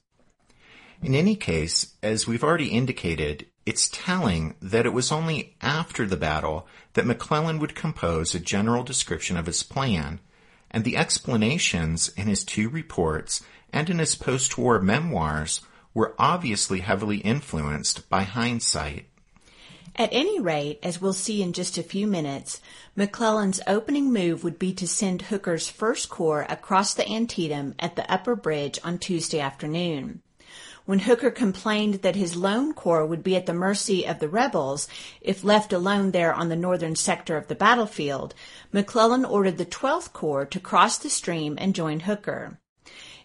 In 1.02 1.16
any 1.16 1.38
case, 1.38 1.96
as 2.04 2.28
we've 2.28 2.44
already 2.44 2.68
indicated, 2.68 3.48
it's 3.66 3.90
telling 3.90 4.56
that 4.62 4.86
it 4.86 4.94
was 4.94 5.12
only 5.12 5.56
after 5.62 6.06
the 6.06 6.18
battle 6.18 6.68
that 6.94 7.06
McClellan 7.06 7.60
would 7.60 7.76
compose 7.76 8.36
a 8.36 8.40
general 8.40 8.84
description 8.84 9.38
of 9.38 9.46
his 9.46 9.64
plan, 9.64 10.20
and 10.70 10.84
the 10.84 10.98
explanations 10.98 12.10
in 12.10 12.28
his 12.28 12.44
two 12.44 12.70
reports 12.70 13.42
and 13.74 13.90
in 13.90 14.00
his 14.00 14.16
post-war 14.16 14.80
memoirs 14.80 15.62
were 15.94 16.16
obviously 16.18 16.80
heavily 16.80 17.18
influenced 17.18 18.10
by 18.10 18.24
hindsight. 18.24 19.06
At 19.96 20.10
any 20.14 20.40
rate, 20.40 20.80
as 20.84 21.02
we'll 21.02 21.12
see 21.12 21.42
in 21.42 21.52
just 21.52 21.78
a 21.78 21.84
few 21.84 22.08
minutes, 22.08 22.62
McClellan's 22.96 23.60
opening 23.68 24.14
move 24.14 24.44
would 24.44 24.58
be 24.58 24.74
to 24.76 24.88
send 24.88 25.24
Hooker's 25.24 25.68
First 25.68 26.10
Corps 26.10 26.46
across 26.48 26.94
the 26.94 27.08
Antietam 27.10 27.76
at 27.78 27.98
the 27.98 28.10
upper 28.10 28.36
bridge 28.38 28.80
on 28.86 28.98
Tuesday 28.98 29.42
afternoon. 29.42 30.22
When 30.86 31.00
Hooker 31.00 31.30
complained 31.30 31.96
that 31.96 32.16
his 32.16 32.38
lone 32.38 32.74
corps 32.74 33.06
would 33.06 33.22
be 33.22 33.36
at 33.36 33.46
the 33.46 33.54
mercy 33.54 34.08
of 34.08 34.20
the 34.20 34.30
rebels 34.30 34.88
if 35.20 35.44
left 35.44 35.74
alone 35.74 36.12
there 36.12 36.34
on 36.34 36.48
the 36.48 36.56
northern 36.56 36.96
sector 36.96 37.36
of 37.36 37.48
the 37.48 37.56
battlefield, 37.56 38.34
McClellan 38.72 39.26
ordered 39.26 39.58
the 39.58 39.66
12th 39.66 40.14
Corps 40.14 40.46
to 40.46 40.60
cross 40.60 40.98
the 40.98 41.10
stream 41.10 41.56
and 41.60 41.76
join 41.76 42.00
Hooker. 42.02 42.61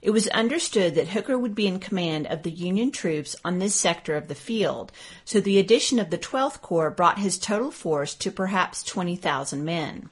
It 0.07 0.13
was 0.13 0.29
understood 0.29 0.95
that 0.95 1.09
Hooker 1.09 1.37
would 1.37 1.57
be 1.57 1.67
in 1.67 1.81
command 1.81 2.29
of 2.29 2.45
the 2.45 2.51
Union 2.53 2.93
troops 2.93 3.35
on 3.45 3.59
this 3.59 3.75
sector 3.75 4.15
of 4.15 4.29
the 4.29 4.37
field, 4.37 4.93
so 5.25 5.41
the 5.41 5.59
addition 5.59 5.99
of 5.99 6.11
the 6.11 6.17
12th 6.17 6.61
Corps 6.61 6.93
brought 6.93 7.19
his 7.19 7.41
total 7.41 7.73
force 7.73 8.15
to 8.15 8.31
perhaps 8.31 8.85
20,000 8.85 9.65
men. 9.65 10.09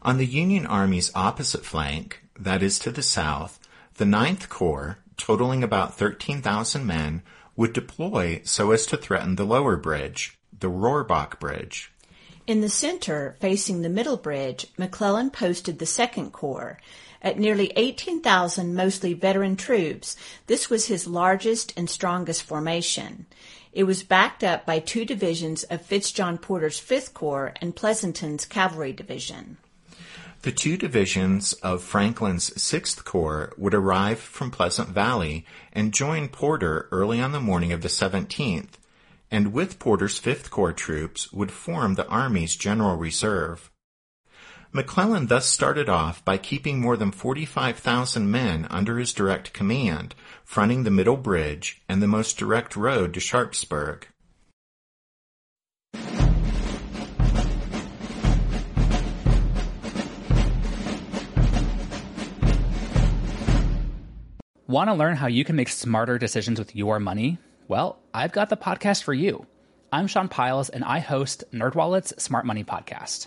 On 0.00 0.16
the 0.16 0.24
Union 0.24 0.64
Army's 0.64 1.12
opposite 1.14 1.62
flank, 1.62 2.22
that 2.38 2.62
is 2.62 2.78
to 2.78 2.90
the 2.90 3.02
south, 3.02 3.60
the 3.96 4.06
Ninth 4.06 4.48
Corps, 4.48 4.96
totaling 5.18 5.62
about 5.62 5.98
13,000 5.98 6.86
men, 6.86 7.20
would 7.54 7.74
deploy 7.74 8.40
so 8.44 8.70
as 8.70 8.86
to 8.86 8.96
threaten 8.96 9.36
the 9.36 9.44
lower 9.44 9.76
bridge, 9.76 10.38
the 10.58 10.70
Rohrbach 10.70 11.38
Bridge. 11.38 11.92
In 12.46 12.62
the 12.62 12.70
center, 12.70 13.36
facing 13.40 13.82
the 13.82 13.90
middle 13.90 14.16
bridge, 14.16 14.68
McClellan 14.78 15.30
posted 15.30 15.78
the 15.78 15.86
Second 15.86 16.32
Corps. 16.32 16.78
At 17.22 17.38
nearly 17.38 17.72
18,000 17.76 18.74
mostly 18.74 19.14
veteran 19.14 19.54
troops, 19.54 20.16
this 20.48 20.68
was 20.68 20.86
his 20.86 21.06
largest 21.06 21.72
and 21.76 21.88
strongest 21.88 22.42
formation. 22.42 23.26
It 23.72 23.84
was 23.84 24.02
backed 24.02 24.42
up 24.42 24.66
by 24.66 24.80
two 24.80 25.04
divisions 25.04 25.62
of 25.64 25.86
Fitzjohn 25.86 26.38
Porter's 26.38 26.80
Fifth 26.80 27.14
Corps 27.14 27.54
and 27.60 27.76
Pleasonton's 27.76 28.44
Cavalry 28.44 28.92
Division. 28.92 29.56
The 30.42 30.50
two 30.50 30.76
divisions 30.76 31.52
of 31.54 31.84
Franklin's 31.84 32.60
Sixth 32.60 33.04
Corps 33.04 33.52
would 33.56 33.74
arrive 33.74 34.18
from 34.18 34.50
Pleasant 34.50 34.88
Valley 34.88 35.46
and 35.72 35.94
join 35.94 36.28
Porter 36.28 36.88
early 36.90 37.20
on 37.20 37.30
the 37.30 37.40
morning 37.40 37.72
of 37.72 37.82
the 37.82 37.88
17th, 37.88 38.70
and 39.30 39.52
with 39.52 39.78
Porter's 39.78 40.18
Fifth 40.18 40.50
Corps 40.50 40.72
troops 40.72 41.32
would 41.32 41.52
form 41.52 41.94
the 41.94 42.08
Army's 42.08 42.56
General 42.56 42.96
Reserve. 42.96 43.70
McClellan 44.74 45.26
thus 45.26 45.44
started 45.50 45.90
off 45.90 46.24
by 46.24 46.38
keeping 46.38 46.80
more 46.80 46.96
than 46.96 47.12
45,000 47.12 48.30
men 48.30 48.66
under 48.70 48.98
his 48.98 49.12
direct 49.12 49.52
command, 49.52 50.14
fronting 50.44 50.84
the 50.84 50.90
Middle 50.90 51.18
Bridge 51.18 51.82
and 51.90 52.00
the 52.00 52.06
most 52.06 52.38
direct 52.38 52.74
road 52.74 53.12
to 53.12 53.20
Sharpsburg. 53.20 54.06
Want 64.66 64.88
to 64.88 64.94
learn 64.94 65.16
how 65.16 65.26
you 65.26 65.44
can 65.44 65.54
make 65.54 65.68
smarter 65.68 66.16
decisions 66.16 66.58
with 66.58 66.74
your 66.74 66.98
money? 66.98 67.36
Well, 67.68 67.98
I've 68.14 68.32
got 68.32 68.48
the 68.48 68.56
podcast 68.56 69.02
for 69.02 69.12
you. 69.12 69.44
I'm 69.92 70.06
Sean 70.06 70.28
Pyles, 70.28 70.70
and 70.70 70.82
I 70.82 71.00
host 71.00 71.44
NerdWallet's 71.52 72.22
Smart 72.22 72.46
Money 72.46 72.64
Podcast. 72.64 73.26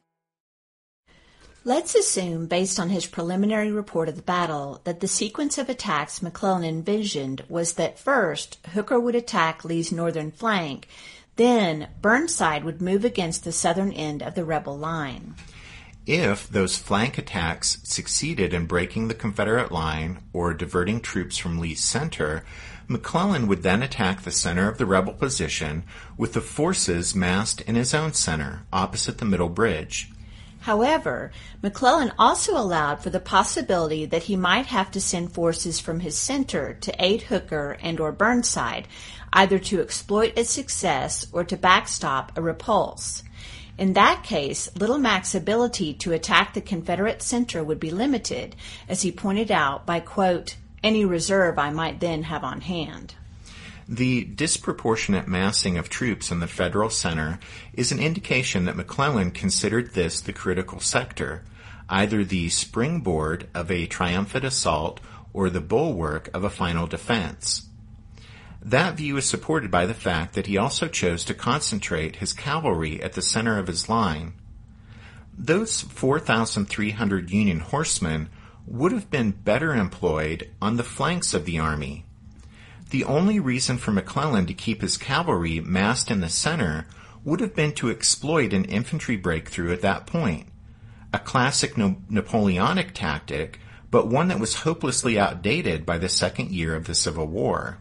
Let's 1.63 1.93
assume, 1.93 2.47
based 2.47 2.79
on 2.79 2.89
his 2.89 3.05
preliminary 3.05 3.71
report 3.71 4.09
of 4.09 4.15
the 4.15 4.23
battle, 4.23 4.81
that 4.83 4.99
the 4.99 5.07
sequence 5.07 5.59
of 5.59 5.69
attacks 5.69 6.19
McClellan 6.19 6.63
envisioned 6.63 7.43
was 7.47 7.73
that 7.73 7.99
first, 7.99 8.57
Hooker 8.73 8.99
would 8.99 9.13
attack 9.13 9.63
Lee's 9.63 9.91
northern 9.91 10.31
flank, 10.31 10.87
then 11.35 11.89
Burnside 12.01 12.63
would 12.63 12.81
move 12.81 13.05
against 13.05 13.43
the 13.43 13.51
southern 13.51 13.91
end 13.91 14.23
of 14.23 14.33
the 14.33 14.43
rebel 14.43 14.75
line. 14.75 15.35
If 16.07 16.49
those 16.49 16.79
flank 16.79 17.19
attacks 17.19 17.77
succeeded 17.83 18.55
in 18.55 18.65
breaking 18.65 19.07
the 19.07 19.13
Confederate 19.13 19.71
line 19.71 20.23
or 20.33 20.55
diverting 20.55 20.99
troops 20.99 21.37
from 21.37 21.59
Lee's 21.59 21.83
center, 21.83 22.43
McClellan 22.87 23.45
would 23.45 23.61
then 23.61 23.83
attack 23.83 24.23
the 24.23 24.31
center 24.31 24.67
of 24.67 24.79
the 24.79 24.87
rebel 24.87 25.13
position 25.13 25.83
with 26.17 26.33
the 26.33 26.41
forces 26.41 27.13
massed 27.13 27.61
in 27.61 27.75
his 27.75 27.93
own 27.93 28.13
center, 28.13 28.63
opposite 28.73 29.19
the 29.19 29.25
middle 29.25 29.47
bridge. 29.47 30.11
However, 30.61 31.31
McClellan 31.63 32.11
also 32.19 32.55
allowed 32.55 33.01
for 33.01 33.09
the 33.09 33.19
possibility 33.19 34.05
that 34.05 34.23
he 34.23 34.35
might 34.35 34.67
have 34.67 34.91
to 34.91 35.01
send 35.01 35.33
forces 35.33 35.79
from 35.79 36.01
his 36.01 36.15
center 36.15 36.75
to 36.81 37.03
aid 37.03 37.23
Hooker 37.23 37.77
and 37.81 37.99
or 37.99 38.11
Burnside, 38.11 38.87
either 39.33 39.57
to 39.57 39.81
exploit 39.81 40.37
a 40.37 40.45
success 40.45 41.25
or 41.31 41.43
to 41.43 41.57
backstop 41.57 42.31
a 42.37 42.43
repulse. 42.43 43.23
In 43.79 43.93
that 43.93 44.21
case, 44.23 44.69
Little 44.75 44.99
Mac's 44.99 45.33
ability 45.33 45.95
to 45.95 46.13
attack 46.13 46.53
the 46.53 46.61
Confederate 46.61 47.23
center 47.23 47.63
would 47.63 47.79
be 47.79 47.89
limited, 47.89 48.55
as 48.87 49.01
he 49.01 49.11
pointed 49.11 49.49
out, 49.49 49.87
by 49.87 49.99
quote, 49.99 50.57
any 50.83 51.05
reserve 51.05 51.57
I 51.57 51.71
might 51.71 51.99
then 51.99 52.23
have 52.23 52.43
on 52.43 52.61
hand. 52.61 53.15
The 53.91 54.23
disproportionate 54.23 55.27
massing 55.27 55.77
of 55.77 55.89
troops 55.89 56.31
in 56.31 56.39
the 56.39 56.47
federal 56.47 56.89
center 56.89 57.39
is 57.73 57.91
an 57.91 57.99
indication 57.99 58.63
that 58.63 58.77
McClellan 58.77 59.31
considered 59.31 59.93
this 59.93 60.21
the 60.21 60.31
critical 60.31 60.79
sector, 60.79 61.43
either 61.89 62.23
the 62.23 62.47
springboard 62.47 63.49
of 63.53 63.69
a 63.69 63.87
triumphant 63.87 64.45
assault 64.45 65.01
or 65.33 65.49
the 65.49 65.59
bulwark 65.59 66.29
of 66.33 66.45
a 66.45 66.49
final 66.49 66.87
defense. 66.87 67.67
That 68.61 68.95
view 68.95 69.17
is 69.17 69.25
supported 69.25 69.69
by 69.69 69.85
the 69.85 69.93
fact 69.93 70.35
that 70.35 70.47
he 70.47 70.57
also 70.57 70.87
chose 70.87 71.25
to 71.25 71.33
concentrate 71.33 72.15
his 72.15 72.31
cavalry 72.31 73.03
at 73.03 73.11
the 73.11 73.21
center 73.21 73.59
of 73.59 73.67
his 73.67 73.89
line. 73.89 74.35
Those 75.37 75.81
4,300 75.81 77.29
Union 77.29 77.59
horsemen 77.59 78.29
would 78.65 78.93
have 78.93 79.09
been 79.09 79.31
better 79.31 79.75
employed 79.75 80.49
on 80.61 80.77
the 80.77 80.83
flanks 80.85 81.33
of 81.33 81.43
the 81.43 81.59
army 81.59 82.05
the 82.91 83.03
only 83.05 83.39
reason 83.39 83.77
for 83.77 83.91
McClellan 83.91 84.45
to 84.45 84.53
keep 84.53 84.81
his 84.81 84.97
cavalry 84.97 85.59
massed 85.59 86.11
in 86.11 86.19
the 86.19 86.29
center 86.29 86.85
would 87.23 87.39
have 87.39 87.55
been 87.55 87.71
to 87.73 87.89
exploit 87.89 88.53
an 88.53 88.65
infantry 88.65 89.15
breakthrough 89.15 89.71
at 89.71 89.81
that 89.81 90.05
point. 90.05 90.47
A 91.13 91.19
classic 91.19 91.77
no- 91.77 91.97
Napoleonic 92.09 92.93
tactic, 92.93 93.59
but 93.89 94.07
one 94.07 94.27
that 94.27 94.39
was 94.39 94.55
hopelessly 94.55 95.17
outdated 95.17 95.85
by 95.85 95.97
the 95.97 96.09
second 96.09 96.51
year 96.51 96.75
of 96.75 96.85
the 96.85 96.95
Civil 96.95 97.27
War. 97.27 97.77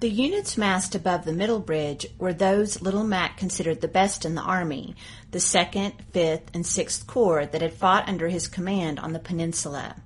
The 0.00 0.10
units 0.10 0.58
massed 0.58 0.96
above 0.96 1.24
the 1.24 1.32
middle 1.32 1.60
bridge 1.60 2.06
were 2.18 2.32
those 2.32 2.82
Little 2.82 3.04
Mac 3.04 3.36
considered 3.36 3.80
the 3.80 3.88
best 3.88 4.24
in 4.24 4.34
the 4.34 4.42
Army, 4.42 4.96
the 5.30 5.38
2nd, 5.38 5.94
5th, 6.12 6.48
and 6.52 6.64
6th 6.64 7.06
Corps 7.06 7.46
that 7.46 7.62
had 7.62 7.72
fought 7.72 8.08
under 8.08 8.28
his 8.28 8.48
command 8.48 8.98
on 8.98 9.12
the 9.12 9.20
peninsula. 9.20 9.96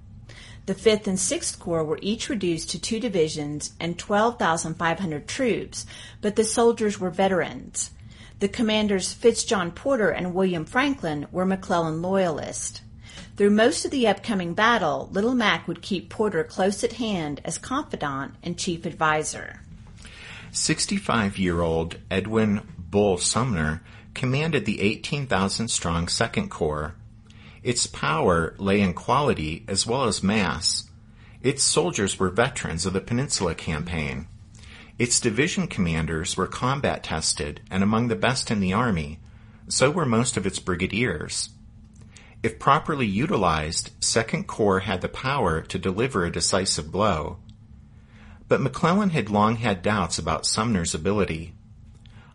The 0.66 0.74
5th 0.74 1.06
and 1.06 1.16
6th 1.16 1.60
Corps 1.60 1.84
were 1.84 2.00
each 2.02 2.28
reduced 2.28 2.70
to 2.70 2.80
two 2.80 2.98
divisions 2.98 3.72
and 3.78 3.96
12,500 3.96 5.28
troops, 5.28 5.86
but 6.20 6.34
the 6.34 6.42
soldiers 6.42 6.98
were 6.98 7.10
veterans. 7.10 7.92
The 8.40 8.48
commanders 8.48 9.14
Fitzjohn 9.14 9.70
Porter 9.70 10.10
and 10.10 10.34
William 10.34 10.64
Franklin 10.64 11.26
were 11.30 11.46
McClellan 11.46 12.02
loyalists. 12.02 12.82
Through 13.36 13.50
most 13.50 13.84
of 13.84 13.92
the 13.92 14.08
upcoming 14.08 14.54
battle, 14.54 15.08
Little 15.12 15.34
Mac 15.34 15.68
would 15.68 15.82
keep 15.82 16.10
Porter 16.10 16.42
close 16.42 16.82
at 16.82 16.94
hand 16.94 17.40
as 17.44 17.58
confidant 17.58 18.34
and 18.42 18.58
chief 18.58 18.84
advisor. 18.84 19.60
65 20.50 21.38
year 21.38 21.60
old 21.60 21.96
Edwin 22.10 22.66
Bull 22.76 23.18
Sumner 23.18 23.82
commanded 24.14 24.64
the 24.64 24.80
18,000 24.80 25.68
strong 25.68 26.08
Second 26.08 26.50
Corps 26.50 26.94
its 27.66 27.88
power 27.88 28.54
lay 28.58 28.80
in 28.80 28.94
quality 28.94 29.64
as 29.66 29.84
well 29.84 30.04
as 30.04 30.22
mass. 30.22 30.88
Its 31.42 31.64
soldiers 31.64 32.16
were 32.16 32.30
veterans 32.30 32.86
of 32.86 32.92
the 32.92 33.00
Peninsula 33.00 33.56
Campaign. 33.56 34.28
Its 35.00 35.18
division 35.18 35.66
commanders 35.66 36.36
were 36.36 36.46
combat 36.46 37.02
tested 37.02 37.60
and 37.68 37.82
among 37.82 38.06
the 38.06 38.14
best 38.14 38.52
in 38.52 38.60
the 38.60 38.72
Army. 38.72 39.18
So 39.66 39.90
were 39.90 40.06
most 40.06 40.36
of 40.36 40.46
its 40.46 40.60
brigadiers. 40.60 41.50
If 42.40 42.60
properly 42.60 43.04
utilized, 43.04 43.90
Second 43.98 44.46
Corps 44.46 44.86
had 44.86 45.00
the 45.00 45.08
power 45.08 45.60
to 45.62 45.76
deliver 45.76 46.24
a 46.24 46.30
decisive 46.30 46.92
blow. 46.92 47.38
But 48.46 48.60
McClellan 48.60 49.10
had 49.10 49.28
long 49.28 49.56
had 49.56 49.82
doubts 49.82 50.20
about 50.20 50.46
Sumner's 50.46 50.94
ability. 50.94 51.52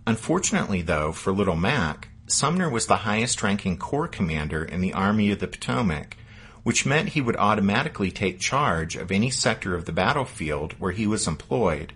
Unfortunately, 0.06 0.82
though, 0.82 1.14
for 1.14 1.32
Little 1.32 1.56
Mac, 1.56 2.10
Sumner 2.32 2.70
was 2.70 2.88
the 2.88 2.98
highest 2.98 3.44
ranking 3.44 3.78
corps 3.78 4.08
commander 4.08 4.64
in 4.64 4.82
the 4.82 4.94
Army 4.94 5.32
of 5.32 5.40
the 5.40 5.48
Potomac, 5.48 6.16
which 6.64 6.86
meant 6.86 7.10
he 7.10 7.22
would 7.22 7.36
automatically 7.36 8.10
take 8.10 8.40
charge 8.40 8.96
of 8.96 9.12
any 9.12 9.30
sector 9.30 9.76
of 9.76 9.86
the 9.86 9.92
battlefield 9.92 10.74
where 10.80 10.94
he 10.94 11.06
was 11.06 11.28
employed. 11.28 11.94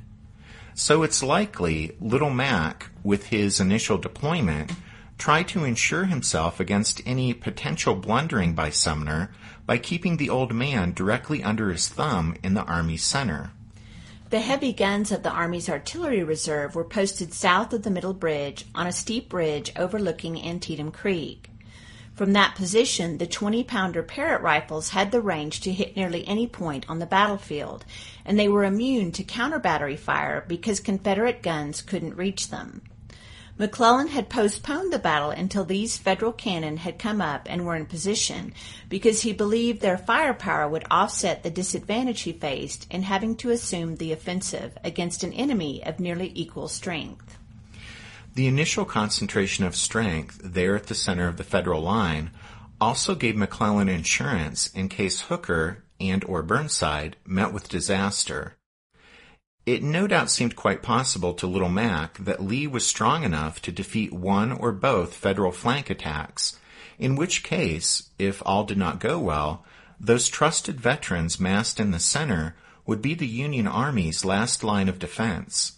So 0.73 1.03
it's 1.03 1.23
likely 1.23 1.95
Little 2.01 2.29
Mac, 2.29 2.89
with 3.01 3.27
his 3.27 3.59
initial 3.59 3.97
deployment, 3.97 4.73
tried 5.17 5.47
to 5.47 5.63
ensure 5.63 6.05
himself 6.05 6.59
against 6.59 7.01
any 7.05 7.33
potential 7.33 7.95
blundering 7.95 8.53
by 8.53 8.69
Sumner 8.69 9.31
by 9.65 9.77
keeping 9.77 10.17
the 10.17 10.29
old 10.29 10.53
man 10.53 10.91
directly 10.91 11.41
under 11.41 11.71
his 11.71 11.87
thumb 11.87 12.35
in 12.43 12.53
the 12.53 12.65
Army 12.65 12.97
center. 12.97 13.51
The 14.31 14.39
heavy 14.39 14.73
guns 14.73 15.11
of 15.11 15.21
the 15.21 15.29
Army's 15.29 15.69
artillery 15.69 16.23
reserve 16.23 16.73
were 16.73 16.83
posted 16.83 17.31
south 17.31 17.73
of 17.73 17.83
the 17.83 17.91
Middle 17.91 18.13
Bridge 18.13 18.65
on 18.73 18.87
a 18.87 18.91
steep 18.91 19.31
ridge 19.31 19.71
overlooking 19.75 20.43
Antietam 20.43 20.91
Creek. 20.91 21.51
From 22.15 22.33
that 22.33 22.55
position, 22.55 23.19
the 23.19 23.27
20 23.27 23.63
pounder 23.65 24.01
Parrott 24.01 24.41
rifles 24.41 24.89
had 24.89 25.11
the 25.11 25.21
range 25.21 25.59
to 25.61 25.71
hit 25.71 25.95
nearly 25.95 26.27
any 26.27 26.47
point 26.47 26.87
on 26.89 26.97
the 26.97 27.05
battlefield, 27.05 27.85
and 28.25 28.39
they 28.39 28.47
were 28.47 28.63
immune 28.63 29.11
to 29.11 29.23
counter 29.23 29.59
battery 29.59 29.95
fire 29.95 30.43
because 30.47 30.79
Confederate 30.79 31.43
guns 31.43 31.83
couldn't 31.83 32.17
reach 32.17 32.49
them. 32.49 32.81
McClellan 33.57 34.07
had 34.07 34.29
postponed 34.29 34.91
the 34.91 34.99
battle 34.99 35.29
until 35.29 35.63
these 35.63 35.97
federal 35.97 36.33
cannon 36.33 36.75
had 36.75 36.99
come 36.99 37.21
up 37.21 37.47
and 37.49 37.65
were 37.65 37.77
in 37.77 37.85
position 37.85 38.53
because 38.89 39.21
he 39.21 39.31
believed 39.31 39.79
their 39.79 39.97
firepower 39.97 40.67
would 40.67 40.83
offset 40.91 41.41
the 41.41 41.49
disadvantage 41.49 42.21
he 42.21 42.33
faced 42.33 42.85
in 42.91 43.03
having 43.03 43.33
to 43.37 43.51
assume 43.51 43.95
the 43.95 44.11
offensive 44.11 44.77
against 44.83 45.23
an 45.23 45.31
enemy 45.31 45.81
of 45.85 46.01
nearly 46.01 46.33
equal 46.35 46.67
strength. 46.67 47.37
The 48.33 48.47
initial 48.47 48.83
concentration 48.83 49.63
of 49.63 49.77
strength 49.77 50.41
there 50.43 50.75
at 50.75 50.87
the 50.87 50.95
center 50.95 51.29
of 51.29 51.37
the 51.37 51.45
federal 51.45 51.81
line 51.81 52.31
also 52.81 53.15
gave 53.15 53.37
McClellan 53.37 53.87
insurance 53.87 54.67
in 54.67 54.89
case 54.89 55.21
Hooker 55.21 55.85
and 56.01 56.25
or 56.25 56.43
Burnside 56.43 57.15
met 57.25 57.53
with 57.53 57.69
disaster. 57.69 58.57
It 59.65 59.81
no 59.81 60.05
doubt 60.05 60.29
seemed 60.29 60.55
quite 60.55 60.83
possible 60.83 61.33
to 61.33 61.47
Little 61.47 61.69
Mac 61.69 62.19
that 62.19 62.43
Lee 62.43 62.67
was 62.67 62.85
strong 62.85 63.23
enough 63.23 63.59
to 63.63 63.71
defeat 63.71 64.13
one 64.13 64.51
or 64.51 64.71
both 64.71 65.15
federal 65.15 65.51
flank 65.51 65.89
attacks, 65.89 66.59
in 66.99 67.15
which 67.15 67.43
case, 67.43 68.09
if 68.19 68.43
all 68.45 68.63
did 68.63 68.77
not 68.77 68.99
go 68.99 69.17
well, 69.17 69.65
those 69.99 70.29
trusted 70.29 70.79
veterans 70.79 71.39
massed 71.39 71.79
in 71.79 71.89
the 71.89 71.99
center 71.99 72.55
would 72.85 73.01
be 73.01 73.15
the 73.15 73.25
Union 73.25 73.65
Army's 73.65 74.23
last 74.23 74.63
line 74.63 74.87
of 74.87 74.99
defense. 74.99 75.73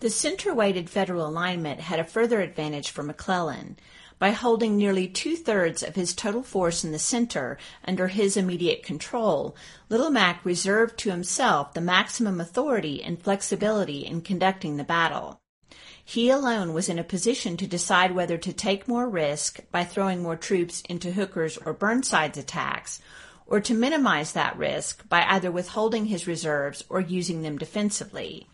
The 0.00 0.10
center-weighted 0.10 0.90
federal 0.90 1.26
alignment 1.26 1.80
had 1.80 2.00
a 2.00 2.04
further 2.04 2.40
advantage 2.40 2.90
for 2.90 3.04
McClellan 3.04 3.76
by 4.20 4.30
holding 4.30 4.76
nearly 4.76 5.08
two 5.08 5.34
thirds 5.34 5.82
of 5.82 5.96
his 5.96 6.14
total 6.14 6.42
force 6.42 6.84
in 6.84 6.92
the 6.92 6.98
center 6.98 7.56
under 7.84 8.06
his 8.06 8.36
immediate 8.36 8.82
control, 8.82 9.56
Little 9.88 10.10
Mac 10.10 10.44
reserved 10.44 10.98
to 10.98 11.10
himself 11.10 11.72
the 11.72 11.80
maximum 11.80 12.38
authority 12.38 13.02
and 13.02 13.20
flexibility 13.20 14.06
in 14.06 14.20
conducting 14.20 14.76
the 14.76 14.84
battle. 14.84 15.40
He 16.04 16.28
alone 16.28 16.74
was 16.74 16.90
in 16.90 16.98
a 16.98 17.04
position 17.04 17.56
to 17.56 17.66
decide 17.66 18.14
whether 18.14 18.36
to 18.36 18.52
take 18.52 18.86
more 18.86 19.08
risk 19.08 19.60
by 19.72 19.84
throwing 19.84 20.22
more 20.22 20.36
troops 20.36 20.82
into 20.82 21.12
Hooker's 21.12 21.56
or 21.56 21.72
Burnside's 21.72 22.36
attacks, 22.36 23.00
or 23.46 23.60
to 23.60 23.72
minimize 23.74 24.32
that 24.32 24.58
risk 24.58 25.08
by 25.08 25.24
either 25.24 25.50
withholding 25.50 26.06
his 26.06 26.26
reserves 26.26 26.84
or 26.90 27.00
using 27.00 27.40
them 27.40 27.56
defensively. 27.56 28.48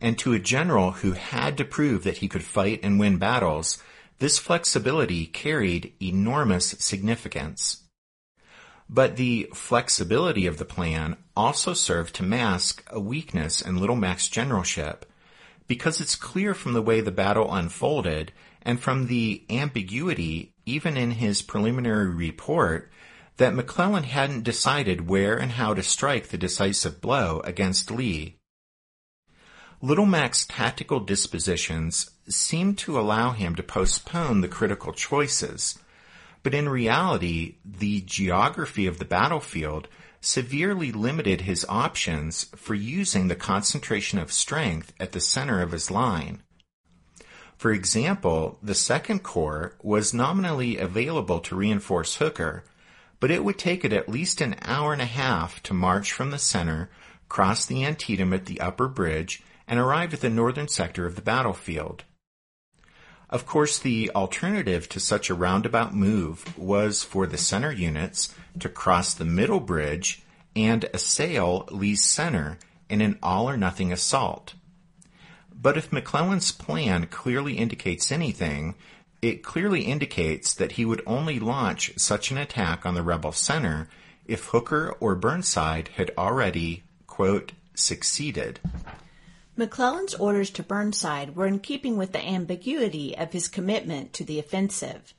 And 0.00 0.18
to 0.18 0.32
a 0.32 0.38
general 0.40 0.90
who 0.92 1.12
had 1.12 1.56
to 1.58 1.64
prove 1.64 2.02
that 2.02 2.18
he 2.18 2.26
could 2.26 2.42
fight 2.42 2.80
and 2.82 2.98
win 2.98 3.18
battles, 3.18 3.78
this 4.20 4.38
flexibility 4.38 5.26
carried 5.26 5.92
enormous 6.00 6.76
significance. 6.78 7.82
But 8.88 9.16
the 9.16 9.50
flexibility 9.54 10.46
of 10.46 10.58
the 10.58 10.64
plan 10.64 11.16
also 11.36 11.74
served 11.74 12.14
to 12.16 12.22
mask 12.22 12.84
a 12.88 13.00
weakness 13.00 13.62
in 13.62 13.78
Little 13.78 13.96
Mac's 13.96 14.28
generalship, 14.28 15.06
because 15.66 16.00
it's 16.00 16.16
clear 16.16 16.54
from 16.54 16.74
the 16.74 16.82
way 16.82 17.00
the 17.00 17.10
battle 17.10 17.52
unfolded 17.54 18.32
and 18.62 18.78
from 18.78 19.06
the 19.06 19.44
ambiguity, 19.48 20.52
even 20.66 20.96
in 20.96 21.12
his 21.12 21.40
preliminary 21.40 22.08
report, 22.08 22.90
that 23.38 23.54
McClellan 23.54 24.04
hadn't 24.04 24.44
decided 24.44 25.08
where 25.08 25.38
and 25.38 25.52
how 25.52 25.72
to 25.72 25.82
strike 25.82 26.28
the 26.28 26.36
decisive 26.36 27.00
blow 27.00 27.40
against 27.44 27.90
Lee. 27.90 28.39
Little 29.82 30.04
Mac's 30.04 30.44
tactical 30.44 31.00
dispositions 31.00 32.10
seemed 32.28 32.76
to 32.78 33.00
allow 33.00 33.30
him 33.30 33.54
to 33.54 33.62
postpone 33.62 34.42
the 34.42 34.48
critical 34.48 34.92
choices, 34.92 35.78
but 36.42 36.52
in 36.52 36.68
reality, 36.68 37.56
the 37.64 38.02
geography 38.02 38.86
of 38.86 38.98
the 38.98 39.06
battlefield 39.06 39.88
severely 40.20 40.92
limited 40.92 41.40
his 41.40 41.64
options 41.66 42.44
for 42.56 42.74
using 42.74 43.28
the 43.28 43.34
concentration 43.34 44.18
of 44.18 44.30
strength 44.30 44.92
at 45.00 45.12
the 45.12 45.20
center 45.20 45.62
of 45.62 45.72
his 45.72 45.90
line. 45.90 46.42
For 47.56 47.72
example, 47.72 48.58
the 48.62 48.74
Second 48.74 49.22
Corps 49.22 49.76
was 49.82 50.12
nominally 50.12 50.76
available 50.76 51.40
to 51.40 51.56
reinforce 51.56 52.16
Hooker, 52.16 52.64
but 53.18 53.30
it 53.30 53.44
would 53.44 53.58
take 53.58 53.82
it 53.86 53.94
at 53.94 54.10
least 54.10 54.42
an 54.42 54.56
hour 54.60 54.92
and 54.92 55.00
a 55.00 55.06
half 55.06 55.62
to 55.62 55.72
march 55.72 56.12
from 56.12 56.32
the 56.32 56.38
center, 56.38 56.90
cross 57.30 57.64
the 57.64 57.82
Antietam 57.82 58.34
at 58.34 58.44
the 58.44 58.60
upper 58.60 58.86
bridge, 58.86 59.42
and 59.70 59.78
arrive 59.78 60.12
at 60.12 60.20
the 60.20 60.28
northern 60.28 60.66
sector 60.66 61.06
of 61.06 61.14
the 61.14 61.22
battlefield. 61.22 62.02
Of 63.30 63.46
course, 63.46 63.78
the 63.78 64.10
alternative 64.10 64.88
to 64.88 64.98
such 64.98 65.30
a 65.30 65.34
roundabout 65.34 65.94
move 65.94 66.58
was 66.58 67.04
for 67.04 67.28
the 67.28 67.38
center 67.38 67.70
units 67.70 68.34
to 68.58 68.68
cross 68.68 69.14
the 69.14 69.24
middle 69.24 69.60
bridge 69.60 70.22
and 70.56 70.84
assail 70.92 71.68
Lee's 71.70 72.02
center 72.02 72.58
in 72.88 73.00
an 73.00 73.16
all 73.22 73.48
or 73.48 73.56
nothing 73.56 73.92
assault. 73.92 74.54
But 75.54 75.76
if 75.76 75.92
McClellan's 75.92 76.50
plan 76.50 77.06
clearly 77.06 77.54
indicates 77.56 78.10
anything, 78.10 78.74
it 79.22 79.44
clearly 79.44 79.82
indicates 79.82 80.52
that 80.54 80.72
he 80.72 80.84
would 80.84 81.02
only 81.06 81.38
launch 81.38 81.92
such 81.96 82.32
an 82.32 82.38
attack 82.38 82.84
on 82.84 82.94
the 82.94 83.04
rebel 83.04 83.30
center 83.30 83.88
if 84.26 84.46
Hooker 84.46 84.96
or 84.98 85.14
Burnside 85.14 85.90
had 85.94 86.10
already, 86.18 86.82
quote, 87.06 87.52
succeeded. 87.74 88.58
McClellan's 89.60 90.14
orders 90.14 90.48
to 90.48 90.62
Burnside 90.62 91.36
were 91.36 91.46
in 91.46 91.58
keeping 91.58 91.98
with 91.98 92.12
the 92.12 92.26
ambiguity 92.26 93.14
of 93.14 93.34
his 93.34 93.46
commitment 93.46 94.14
to 94.14 94.24
the 94.24 94.38
offensive. 94.38 95.12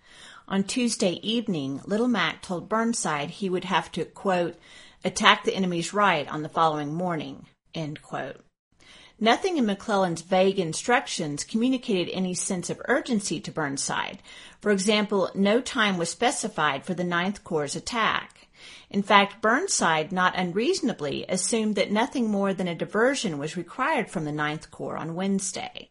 On 0.48 0.64
Tuesday 0.64 1.20
evening, 1.22 1.80
Little 1.86 2.08
Mac 2.08 2.42
told 2.42 2.68
Burnside 2.68 3.30
he 3.30 3.52
would 3.52 3.66
have 3.66 3.92
to, 3.92 4.04
quote, 4.04 4.58
attack 5.06 5.44
the 5.44 5.56
enemy's 5.56 5.94
right 5.94 6.28
on 6.28 6.42
the 6.42 6.50
following 6.50 6.92
morning, 6.92 7.46
end 7.76 8.02
quote. 8.02 8.38
Nothing 9.20 9.58
in 9.58 9.68
McClellan's 9.68 10.24
vague 10.24 10.58
instructions 10.58 11.44
communicated 11.44 12.12
any 12.12 12.34
sense 12.34 12.72
of 12.72 12.82
urgency 12.86 13.40
to 13.42 13.52
Burnside. 13.52 14.24
For 14.60 14.72
example, 14.72 15.30
no 15.36 15.62
time 15.62 16.00
was 16.00 16.10
specified 16.10 16.84
for 16.84 16.96
the 16.96 17.04
Ninth 17.04 17.44
Corps' 17.44 17.76
attack. 17.76 18.41
In 18.89 19.04
fact, 19.04 19.41
Burnside 19.41 20.12
not 20.12 20.38
unreasonably 20.38 21.26
assumed 21.28 21.76
that 21.76 21.91
nothing 21.91 22.30
more 22.30 22.54
than 22.54 22.67
a 22.67 22.76
diversion 22.76 23.38
was 23.38 23.58
required 23.58 24.10
from 24.10 24.26
the 24.26 24.32
Ninth 24.32 24.71
Corps 24.71 24.97
on 24.97 25.15
Wednesday. 25.15 25.89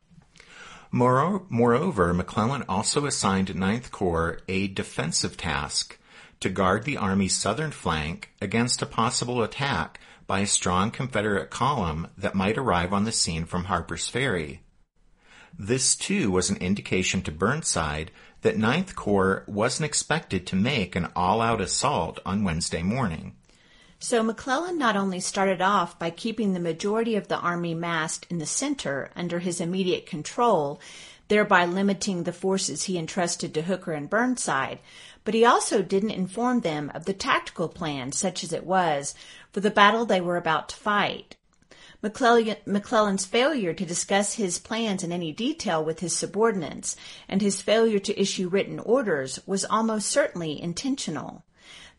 Moreover, 0.92 2.12
McClellan 2.12 2.64
also 2.68 3.06
assigned 3.06 3.54
Ninth 3.54 3.92
Corps 3.92 4.40
a 4.48 4.66
defensive 4.68 5.37
task 5.37 5.98
to 6.40 6.48
guard 6.48 6.85
the 6.85 6.96
Army's 6.96 7.37
southern 7.37 7.70
flank 7.70 8.33
against 8.40 8.83
a 8.83 8.87
possible 8.87 9.42
attack 9.42 10.00
by 10.26 10.40
a 10.40 10.46
strong 10.46 10.90
Confederate 10.90 11.50
column 11.50 12.09
that 12.16 12.35
might 12.35 12.59
arrive 12.59 12.92
on 12.92 13.04
the 13.04 13.12
scene 13.12 13.44
from 13.44 13.64
Harper's 13.64 14.09
Ferry. 14.09 14.62
This 15.59 15.94
too 15.94 16.30
was 16.30 16.50
an 16.50 16.56
indication 16.56 17.22
to 17.22 17.33
Burnside 17.33 18.11
that 18.42 18.57
Ninth 18.57 18.96
Corps 18.96 19.44
wasn't 19.46 19.87
expected 19.87 20.46
to 20.46 20.57
make 20.57 20.96
an 20.96 21.09
all-out 21.14 21.61
assault 21.61 22.18
on 22.24 22.44
Wednesday 22.44 22.83
morning. 22.83 23.35
So 23.98 24.22
McClellan 24.22 24.79
not 24.79 24.96
only 24.96 25.20
started 25.20 25.61
off 25.61 25.98
by 25.98 26.09
keeping 26.09 26.55
the 26.55 26.61
majority 26.61 27.16
of 27.16 27.29
the 27.29 27.38
army 27.38 27.74
massed 27.74 28.26
in 28.31 28.38
the 28.38 28.46
center 28.46 29.11
under 29.14 29.40
his 29.40 29.61
immediate 29.61 30.07
control, 30.07 30.81
thereby 31.29 31.66
limiting 31.66 32.24
the 32.24 32.33
forces 32.33 32.85
he 32.85 32.98
entrusted 32.98 33.53
to 33.55 33.62
Hooker 33.62 33.92
and 33.92 34.09
Burnside, 34.09 34.81
but 35.22 35.35
he 35.35 35.44
also 35.44 35.83
didn't 35.83 36.11
inform 36.11 36.61
them 36.61 36.90
of 36.94 37.05
the 37.05 37.12
tactical 37.12 37.68
plan, 37.68 38.11
such 38.11 38.42
as 38.42 38.55
it 38.55 38.64
was, 38.64 39.14
for 39.53 39.61
the 39.61 39.70
battle 39.70 40.07
they 40.07 40.20
were 40.20 40.38
about 40.38 40.70
to 40.70 40.76
fight. 40.76 41.37
McClellan's 42.03 43.27
failure 43.27 43.75
to 43.75 43.85
discuss 43.85 44.35
his 44.35 44.59
plans 44.59 45.03
in 45.03 45.13
any 45.13 45.33
detail 45.33 45.85
with 45.85 46.01
his 46.01 46.17
subordinates 46.17 46.97
and 47.29 47.43
his 47.43 47.61
failure 47.61 47.99
to 47.99 48.21
issue 48.21 48.49
written 48.49 48.79
orders 48.79 49.39
was 49.47 49.65
almost 49.65 50.09
certainly 50.09 50.61
intentional. 50.61 51.45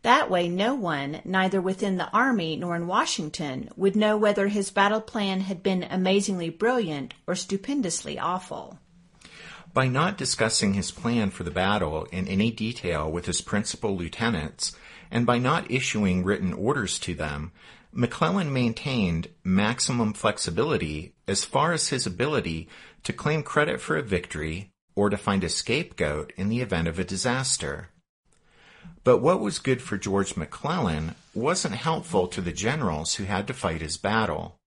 That 0.03 0.31
way, 0.31 0.49
no 0.49 0.73
one, 0.73 1.21
neither 1.23 1.61
within 1.61 1.97
the 1.97 2.09
Army 2.09 2.55
nor 2.55 2.75
in 2.75 2.87
Washington, 2.87 3.69
would 3.75 3.95
know 3.95 4.17
whether 4.17 4.47
his 4.47 4.71
battle 4.71 5.01
plan 5.01 5.41
had 5.41 5.61
been 5.61 5.83
amazingly 5.83 6.49
brilliant 6.49 7.13
or 7.27 7.35
stupendously 7.35 8.17
awful. 8.17 8.79
By 9.73 9.87
not 9.87 10.17
discussing 10.17 10.73
his 10.73 10.89
plan 10.89 11.29
for 11.29 11.43
the 11.43 11.51
battle 11.51 12.05
in 12.05 12.27
any 12.27 12.49
detail 12.49 13.11
with 13.11 13.27
his 13.27 13.41
principal 13.41 13.95
lieutenants, 13.95 14.75
and 15.11 15.25
by 15.25 15.37
not 15.37 15.69
issuing 15.69 16.23
written 16.23 16.51
orders 16.51 16.97
to 16.99 17.13
them, 17.13 17.51
McClellan 17.93 18.53
maintained 18.53 19.27
maximum 19.43 20.13
flexibility 20.13 21.13
as 21.27 21.43
far 21.43 21.73
as 21.73 21.89
his 21.89 22.05
ability 22.05 22.69
to 23.03 23.11
claim 23.11 23.43
credit 23.43 23.81
for 23.81 23.97
a 23.97 24.01
victory 24.01 24.71
or 24.95 25.09
to 25.09 25.17
find 25.17 25.43
a 25.43 25.49
scapegoat 25.49 26.31
in 26.37 26.47
the 26.47 26.61
event 26.61 26.87
of 26.87 26.99
a 26.99 27.03
disaster. 27.03 27.89
But 29.03 29.17
what 29.17 29.41
was 29.41 29.59
good 29.59 29.81
for 29.81 29.97
George 29.97 30.37
McClellan 30.37 31.15
wasn't 31.33 31.75
helpful 31.75 32.27
to 32.27 32.41
the 32.41 32.51
generals 32.53 33.15
who 33.15 33.25
had 33.25 33.47
to 33.47 33.53
fight 33.53 33.81
his 33.81 33.97
battle. 33.97 34.59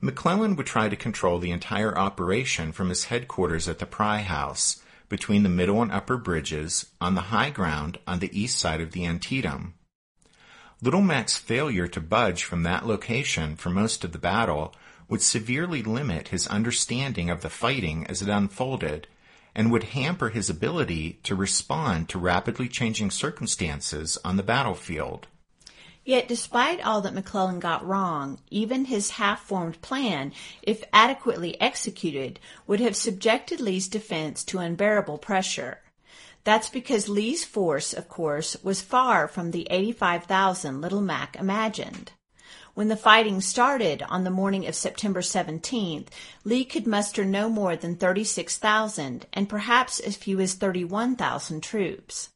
McClellan 0.00 0.56
would 0.56 0.66
try 0.66 0.88
to 0.88 0.96
control 0.96 1.38
the 1.38 1.50
entire 1.50 1.96
operation 1.96 2.72
from 2.72 2.88
his 2.88 3.04
headquarters 3.04 3.68
at 3.68 3.78
the 3.78 3.86
Pry 3.86 4.18
House, 4.18 4.82
between 5.08 5.42
the 5.42 5.48
middle 5.48 5.82
and 5.82 5.92
upper 5.92 6.16
bridges 6.16 6.86
on 7.00 7.14
the 7.14 7.28
high 7.32 7.50
ground 7.50 7.98
on 8.06 8.18
the 8.18 8.40
east 8.40 8.58
side 8.58 8.80
of 8.80 8.92
the 8.92 9.04
Antietam. 9.04 9.74
Little 10.84 11.00
Mac's 11.00 11.38
failure 11.38 11.86
to 11.86 12.00
budge 12.00 12.42
from 12.42 12.64
that 12.64 12.84
location 12.84 13.54
for 13.54 13.70
most 13.70 14.02
of 14.02 14.10
the 14.10 14.18
battle 14.18 14.74
would 15.08 15.22
severely 15.22 15.80
limit 15.80 16.28
his 16.28 16.48
understanding 16.48 17.30
of 17.30 17.40
the 17.40 17.50
fighting 17.50 18.04
as 18.08 18.20
it 18.20 18.28
unfolded 18.28 19.06
and 19.54 19.70
would 19.70 19.84
hamper 19.84 20.30
his 20.30 20.50
ability 20.50 21.20
to 21.22 21.36
respond 21.36 22.08
to 22.08 22.18
rapidly 22.18 22.66
changing 22.66 23.12
circumstances 23.12 24.18
on 24.24 24.36
the 24.36 24.42
battlefield. 24.42 25.28
Yet 26.04 26.26
despite 26.26 26.84
all 26.84 27.00
that 27.02 27.14
McClellan 27.14 27.60
got 27.60 27.86
wrong, 27.86 28.40
even 28.50 28.86
his 28.86 29.10
half-formed 29.10 29.80
plan, 29.82 30.32
if 30.62 30.82
adequately 30.92 31.60
executed, 31.60 32.40
would 32.66 32.80
have 32.80 32.96
subjected 32.96 33.60
Lee's 33.60 33.86
defense 33.86 34.42
to 34.46 34.58
unbearable 34.58 35.18
pressure. 35.18 35.81
That's 36.44 36.68
because 36.68 37.08
Lee's 37.08 37.44
force, 37.44 37.92
of 37.92 38.08
course, 38.08 38.56
was 38.62 38.82
far 38.82 39.28
from 39.28 39.52
the 39.52 39.66
85,000 39.70 40.80
Little 40.80 41.00
Mac 41.00 41.36
imagined. 41.36 42.12
When 42.74 42.88
the 42.88 42.96
fighting 42.96 43.40
started 43.40 44.02
on 44.08 44.24
the 44.24 44.30
morning 44.30 44.66
of 44.66 44.74
September 44.74 45.20
17th, 45.20 46.08
Lee 46.42 46.64
could 46.64 46.86
muster 46.86 47.24
no 47.24 47.48
more 47.48 47.76
than 47.76 47.96
36,000 47.96 49.26
and 49.32 49.48
perhaps 49.48 50.00
as 50.00 50.16
few 50.16 50.40
as 50.40 50.54
31,000 50.54 51.62
troops. 51.62 52.30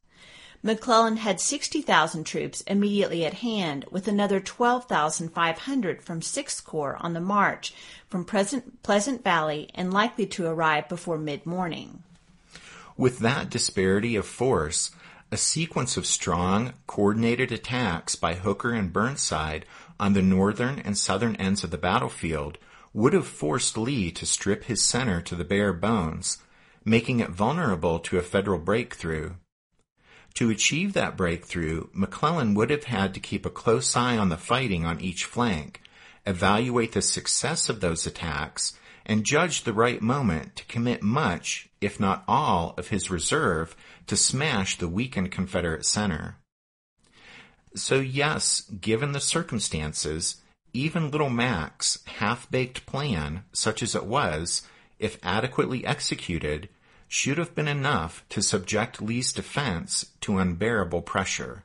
McClellan 0.62 1.16
had 1.18 1.40
60,000 1.40 2.24
troops 2.24 2.60
immediately 2.62 3.24
at 3.24 3.34
hand, 3.34 3.86
with 3.90 4.08
another 4.08 4.40
12,500 4.40 6.02
from 6.02 6.22
Sixth 6.22 6.64
Corps 6.64 6.96
on 7.00 7.12
the 7.12 7.20
march 7.20 7.72
from 8.08 8.24
Pleasant 8.24 9.24
Valley 9.24 9.70
and 9.74 9.92
likely 9.92 10.26
to 10.26 10.46
arrive 10.46 10.88
before 10.88 11.18
mid-morning. 11.18 12.02
With 12.96 13.18
that 13.18 13.50
disparity 13.50 14.16
of 14.16 14.26
force, 14.26 14.90
a 15.30 15.36
sequence 15.36 15.96
of 15.96 16.06
strong, 16.06 16.72
coordinated 16.86 17.52
attacks 17.52 18.16
by 18.16 18.34
Hooker 18.34 18.72
and 18.72 18.92
Burnside 18.92 19.66
on 20.00 20.14
the 20.14 20.22
northern 20.22 20.78
and 20.78 20.96
southern 20.96 21.36
ends 21.36 21.62
of 21.62 21.70
the 21.70 21.78
battlefield 21.78 22.58
would 22.94 23.12
have 23.12 23.26
forced 23.26 23.76
Lee 23.76 24.10
to 24.12 24.24
strip 24.24 24.64
his 24.64 24.82
center 24.82 25.20
to 25.20 25.34
the 25.34 25.44
bare 25.44 25.74
bones, 25.74 26.38
making 26.86 27.20
it 27.20 27.30
vulnerable 27.30 27.98
to 27.98 28.16
a 28.16 28.22
federal 28.22 28.58
breakthrough. 28.58 29.34
To 30.34 30.48
achieve 30.48 30.94
that 30.94 31.16
breakthrough, 31.16 31.88
McClellan 31.92 32.54
would 32.54 32.70
have 32.70 32.84
had 32.84 33.12
to 33.14 33.20
keep 33.20 33.44
a 33.44 33.50
close 33.50 33.94
eye 33.96 34.16
on 34.16 34.30
the 34.30 34.38
fighting 34.38 34.86
on 34.86 35.00
each 35.00 35.24
flank, 35.24 35.82
evaluate 36.24 36.92
the 36.92 37.02
success 37.02 37.68
of 37.68 37.80
those 37.80 38.06
attacks, 38.06 38.78
and 39.06 39.24
judged 39.24 39.64
the 39.64 39.72
right 39.72 40.02
moment 40.02 40.56
to 40.56 40.64
commit 40.66 41.02
much, 41.02 41.68
if 41.80 41.98
not 42.00 42.24
all, 42.26 42.74
of 42.76 42.88
his 42.88 43.10
reserve 43.10 43.76
to 44.08 44.16
smash 44.16 44.76
the 44.76 44.88
weakened 44.88 45.30
Confederate 45.30 45.86
center. 45.86 46.36
So 47.74 48.00
yes, 48.00 48.62
given 48.62 49.12
the 49.12 49.20
circumstances, 49.20 50.42
even 50.72 51.10
Little 51.10 51.30
Mac's 51.30 52.02
half-baked 52.06 52.84
plan, 52.84 53.44
such 53.52 53.82
as 53.82 53.94
it 53.94 54.04
was, 54.04 54.62
if 54.98 55.18
adequately 55.22 55.86
executed, 55.86 56.68
should 57.06 57.38
have 57.38 57.54
been 57.54 57.68
enough 57.68 58.24
to 58.30 58.42
subject 58.42 59.00
Lee's 59.00 59.32
defense 59.32 60.06
to 60.22 60.38
unbearable 60.38 61.02
pressure. 61.02 61.62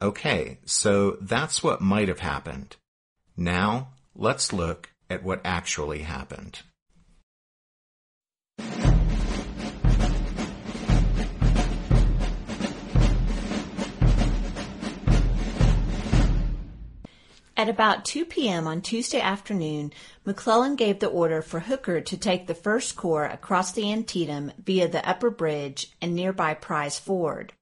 Okay, 0.00 0.58
so 0.64 1.16
that's 1.20 1.62
what 1.62 1.80
might 1.80 2.08
have 2.08 2.20
happened. 2.20 2.76
Now, 3.36 3.88
let's 4.14 4.52
look 4.52 4.90
at 5.08 5.22
what 5.22 5.40
actually 5.44 6.00
happened. 6.00 6.60
At 17.56 17.68
about 17.68 18.04
2 18.04 18.24
p.m. 18.24 18.66
on 18.66 18.82
Tuesday 18.82 19.20
afternoon, 19.20 19.92
McClellan 20.24 20.74
gave 20.74 20.98
the 20.98 21.06
order 21.06 21.40
for 21.40 21.60
Hooker 21.60 22.00
to 22.00 22.16
take 22.16 22.46
the 22.46 22.54
First 22.54 22.96
Corps 22.96 23.26
across 23.26 23.70
the 23.72 23.92
Antietam 23.92 24.52
via 24.58 24.88
the 24.88 25.08
upper 25.08 25.30
bridge 25.30 25.92
and 26.02 26.16
nearby 26.16 26.54
Pry's 26.54 26.98
Ford. 26.98 27.52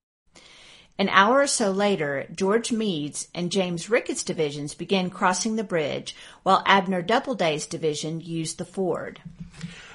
An 0.99 1.09
hour 1.09 1.41
or 1.41 1.47
so 1.47 1.71
later, 1.71 2.27
George 2.35 2.71
Meade's 2.71 3.29
and 3.35 3.51
James 3.51 3.89
Ricketts' 3.89 4.23
divisions 4.23 4.75
began 4.75 5.11
crossing 5.11 5.57
the 5.57 5.65
bridge, 5.65 6.15
while 6.43 6.63
Abner 6.67 7.03
Doubleday's 7.03 7.67
division 7.67 8.21
used 8.21 8.59
the 8.59 8.65
ford. 8.65 9.21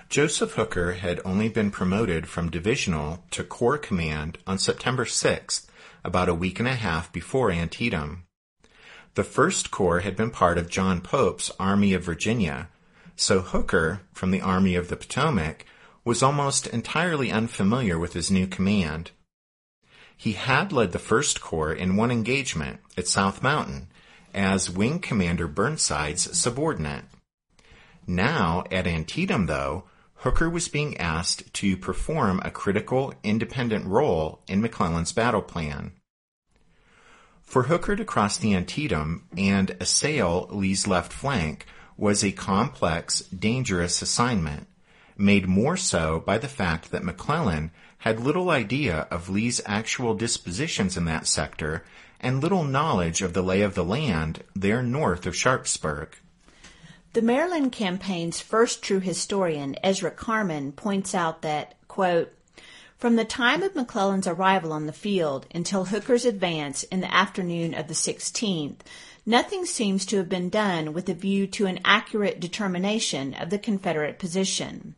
Joseph 0.10 0.54
Hooker 0.54 0.94
had 0.94 1.22
only 1.26 1.50
been 1.50 1.70
promoted 1.70 2.28
from 2.28 2.50
divisional 2.50 3.24
to 3.32 3.44
corps 3.44 3.78
command 3.78 4.38
on 4.48 4.58
September 4.58 5.06
6th, 5.06 5.68
about 6.04 6.30
a 6.30 6.34
week 6.34 6.60
and 6.60 6.68
a 6.68 6.76
half 6.76 7.12
before 7.12 7.52
Antietam. 7.52 8.24
The 9.16 9.24
First 9.24 9.72
Corps 9.72 10.00
had 10.00 10.16
been 10.16 10.32
part 10.32 10.58
of 10.58 10.70
John 10.70 11.02
Pope's 11.02 11.52
Army 11.60 11.94
of 11.94 12.04
Virginia, 12.04 12.70
so 13.16 13.42
Hooker, 13.42 14.02
from 14.14 14.32
the 14.32 14.42
Army 14.42 14.76
of 14.76 14.90
the 14.90 14.96
Potomac, 14.96 15.66
was 16.06 16.24
almost 16.24 16.68
entirely 16.68 17.32
unfamiliar 17.32 18.00
with 18.00 18.14
his 18.14 18.32
new 18.32 18.48
command. 18.48 19.12
He 20.18 20.34
had 20.34 20.74
led 20.74 20.92
the 20.92 21.00
First 21.00 21.40
Corps 21.40 21.72
in 21.72 21.96
one 21.96 22.10
engagement 22.10 22.80
at 22.98 23.08
South 23.08 23.44
Mountain 23.44 23.88
as 24.34 24.70
Wing 24.70 25.00
Commander 25.00 25.48
Burnside's 25.48 26.38
subordinate. 26.38 27.06
Now, 28.08 28.64
at 28.72 28.88
Antietam, 28.88 29.46
though, 29.46 29.84
Hooker 30.22 30.50
was 30.50 30.68
being 30.68 30.98
asked 30.98 31.54
to 31.56 31.78
perform 31.78 32.42
a 32.44 32.50
critical, 32.50 33.14
independent 33.24 33.86
role 33.86 34.42
in 34.48 34.62
McClellan's 34.62 35.12
battle 35.12 35.44
plan. 35.44 35.92
For 37.44 37.64
Hooker 37.64 37.96
to 37.96 38.04
cross 38.04 38.38
the 38.38 38.56
Antietam 38.56 39.28
and 39.38 39.78
assail 39.80 40.48
Lee's 40.50 40.88
left 40.88 41.14
flank 41.14 41.66
was 41.96 42.24
a 42.24 42.32
complex, 42.32 43.22
dangerous 43.22 44.02
assignment, 44.02 44.68
made 45.18 45.48
more 45.48 45.78
so 45.78 46.20
by 46.20 46.38
the 46.38 46.48
fact 46.48 46.92
that 46.92 47.04
McClellan 47.04 47.72
had 48.00 48.20
little 48.20 48.50
idea 48.50 49.08
of 49.10 49.30
Lee's 49.30 49.62
actual 49.66 50.14
dispositions 50.14 50.98
in 50.98 51.06
that 51.06 51.28
sector 51.28 51.84
and 52.20 52.42
little 52.42 52.64
knowledge 52.64 53.22
of 53.22 53.34
the 53.34 53.44
lay 53.44 53.62
of 53.62 53.76
the 53.76 53.84
land 53.84 54.44
there 54.56 54.84
north 54.84 55.26
of 55.26 55.36
Sharpsburg. 55.36 56.10
The 57.14 57.22
Maryland 57.22 57.72
campaign's 57.72 58.42
first 58.42 58.84
true 58.84 59.00
historian, 59.00 59.76
Ezra 59.84 60.12
Carman, 60.12 60.72
points 60.72 61.16
out 61.16 61.42
that, 61.42 61.76
quote, 61.88 62.34
from 62.98 63.16
the 63.16 63.26
time 63.26 63.62
of 63.62 63.76
McClellan's 63.76 64.28
arrival 64.28 64.74
on 64.74 64.88
the 64.88 64.94
field 64.94 65.46
until 65.54 65.86
Hooker's 65.86 66.26
advance 66.26 66.84
in 66.84 67.00
the 67.00 67.14
afternoon 67.14 67.74
of 67.74 67.88
the 67.88 67.94
16th, 67.94 68.80
nothing 69.26 69.66
seems 69.66 70.06
to 70.08 70.18
have 70.18 70.30
been 70.30 70.50
done 70.50 70.94
with 70.94 71.08
a 71.10 71.14
view 71.14 71.46
to 71.48 71.68
an 71.68 71.80
accurate 71.86 72.40
determination 72.40 73.36
of 73.36 73.52
the 73.52 73.60
Confederate 73.60 74.18
position. 74.18 74.96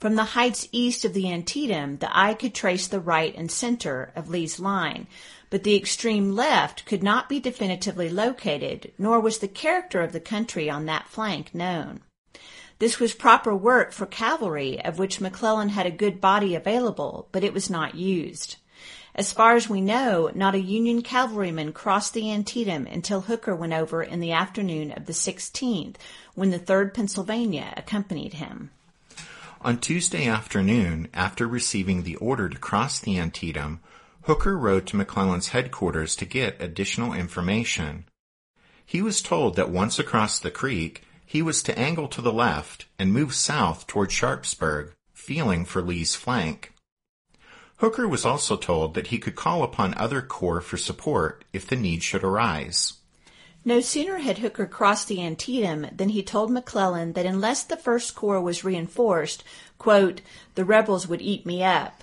From 0.00 0.14
the 0.14 0.24
heights 0.24 0.68
east 0.70 1.04
of 1.04 1.12
the 1.12 1.28
Antietam, 1.28 1.98
the 1.98 2.16
eye 2.16 2.34
could 2.34 2.54
trace 2.54 2.86
the 2.86 3.00
right 3.00 3.34
and 3.36 3.50
center 3.50 4.12
of 4.14 4.28
Lee's 4.30 4.60
line, 4.60 5.08
but 5.50 5.64
the 5.64 5.74
extreme 5.74 6.36
left 6.36 6.86
could 6.86 7.02
not 7.02 7.28
be 7.28 7.40
definitively 7.40 8.08
located, 8.08 8.92
nor 8.96 9.18
was 9.18 9.38
the 9.38 9.48
character 9.48 10.00
of 10.00 10.12
the 10.12 10.20
country 10.20 10.70
on 10.70 10.86
that 10.86 11.08
flank 11.08 11.52
known. 11.52 12.00
This 12.78 13.00
was 13.00 13.12
proper 13.12 13.52
work 13.56 13.90
for 13.90 14.06
cavalry, 14.06 14.80
of 14.84 15.00
which 15.00 15.20
McClellan 15.20 15.70
had 15.70 15.86
a 15.86 15.90
good 15.90 16.20
body 16.20 16.54
available, 16.54 17.28
but 17.32 17.42
it 17.42 17.52
was 17.52 17.68
not 17.68 17.96
used. 17.96 18.54
As 19.16 19.32
far 19.32 19.56
as 19.56 19.68
we 19.68 19.80
know, 19.80 20.30
not 20.32 20.54
a 20.54 20.60
Union 20.60 21.02
cavalryman 21.02 21.72
crossed 21.72 22.14
the 22.14 22.30
Antietam 22.30 22.86
until 22.86 23.22
Hooker 23.22 23.56
went 23.56 23.72
over 23.72 24.04
in 24.04 24.20
the 24.20 24.30
afternoon 24.30 24.92
of 24.92 25.06
the 25.06 25.12
16th, 25.12 25.96
when 26.36 26.50
the 26.50 26.60
3rd 26.60 26.94
Pennsylvania 26.94 27.74
accompanied 27.76 28.34
him. 28.34 28.70
On 29.60 29.76
Tuesday 29.76 30.28
afternoon, 30.28 31.08
after 31.12 31.48
receiving 31.48 32.04
the 32.04 32.14
order 32.16 32.48
to 32.48 32.58
cross 32.58 33.00
the 33.00 33.18
Antietam, 33.18 33.80
Hooker 34.22 34.56
rode 34.56 34.86
to 34.86 34.96
McClellan's 34.96 35.48
headquarters 35.48 36.14
to 36.16 36.24
get 36.24 36.62
additional 36.62 37.12
information. 37.12 38.04
He 38.86 39.02
was 39.02 39.20
told 39.20 39.56
that 39.56 39.70
once 39.70 39.98
across 39.98 40.38
the 40.38 40.52
creek, 40.52 41.02
he 41.26 41.42
was 41.42 41.60
to 41.64 41.76
angle 41.76 42.06
to 42.08 42.22
the 42.22 42.32
left 42.32 42.86
and 43.00 43.12
move 43.12 43.34
south 43.34 43.88
toward 43.88 44.12
Sharpsburg, 44.12 44.94
feeling 45.12 45.64
for 45.64 45.82
Lee's 45.82 46.14
flank. 46.14 46.72
Hooker 47.78 48.06
was 48.06 48.24
also 48.24 48.56
told 48.56 48.94
that 48.94 49.08
he 49.08 49.18
could 49.18 49.34
call 49.34 49.64
upon 49.64 49.92
other 49.94 50.22
corps 50.22 50.60
for 50.60 50.76
support 50.76 51.44
if 51.52 51.66
the 51.66 51.76
need 51.76 52.04
should 52.04 52.22
arise. 52.22 52.97
No 53.68 53.80
sooner 53.80 54.16
had 54.16 54.38
Hooker 54.38 54.64
crossed 54.64 55.08
the 55.08 55.22
Antietam 55.22 55.88
than 55.94 56.08
he 56.08 56.22
told 56.22 56.50
McClellan 56.50 57.12
that 57.12 57.26
unless 57.26 57.62
the 57.62 57.76
First 57.76 58.14
Corps 58.14 58.40
was 58.40 58.64
reinforced, 58.64 59.44
quote, 59.76 60.22
the 60.54 60.64
rebels 60.64 61.06
would 61.06 61.20
eat 61.20 61.44
me 61.44 61.62
up. 61.62 62.02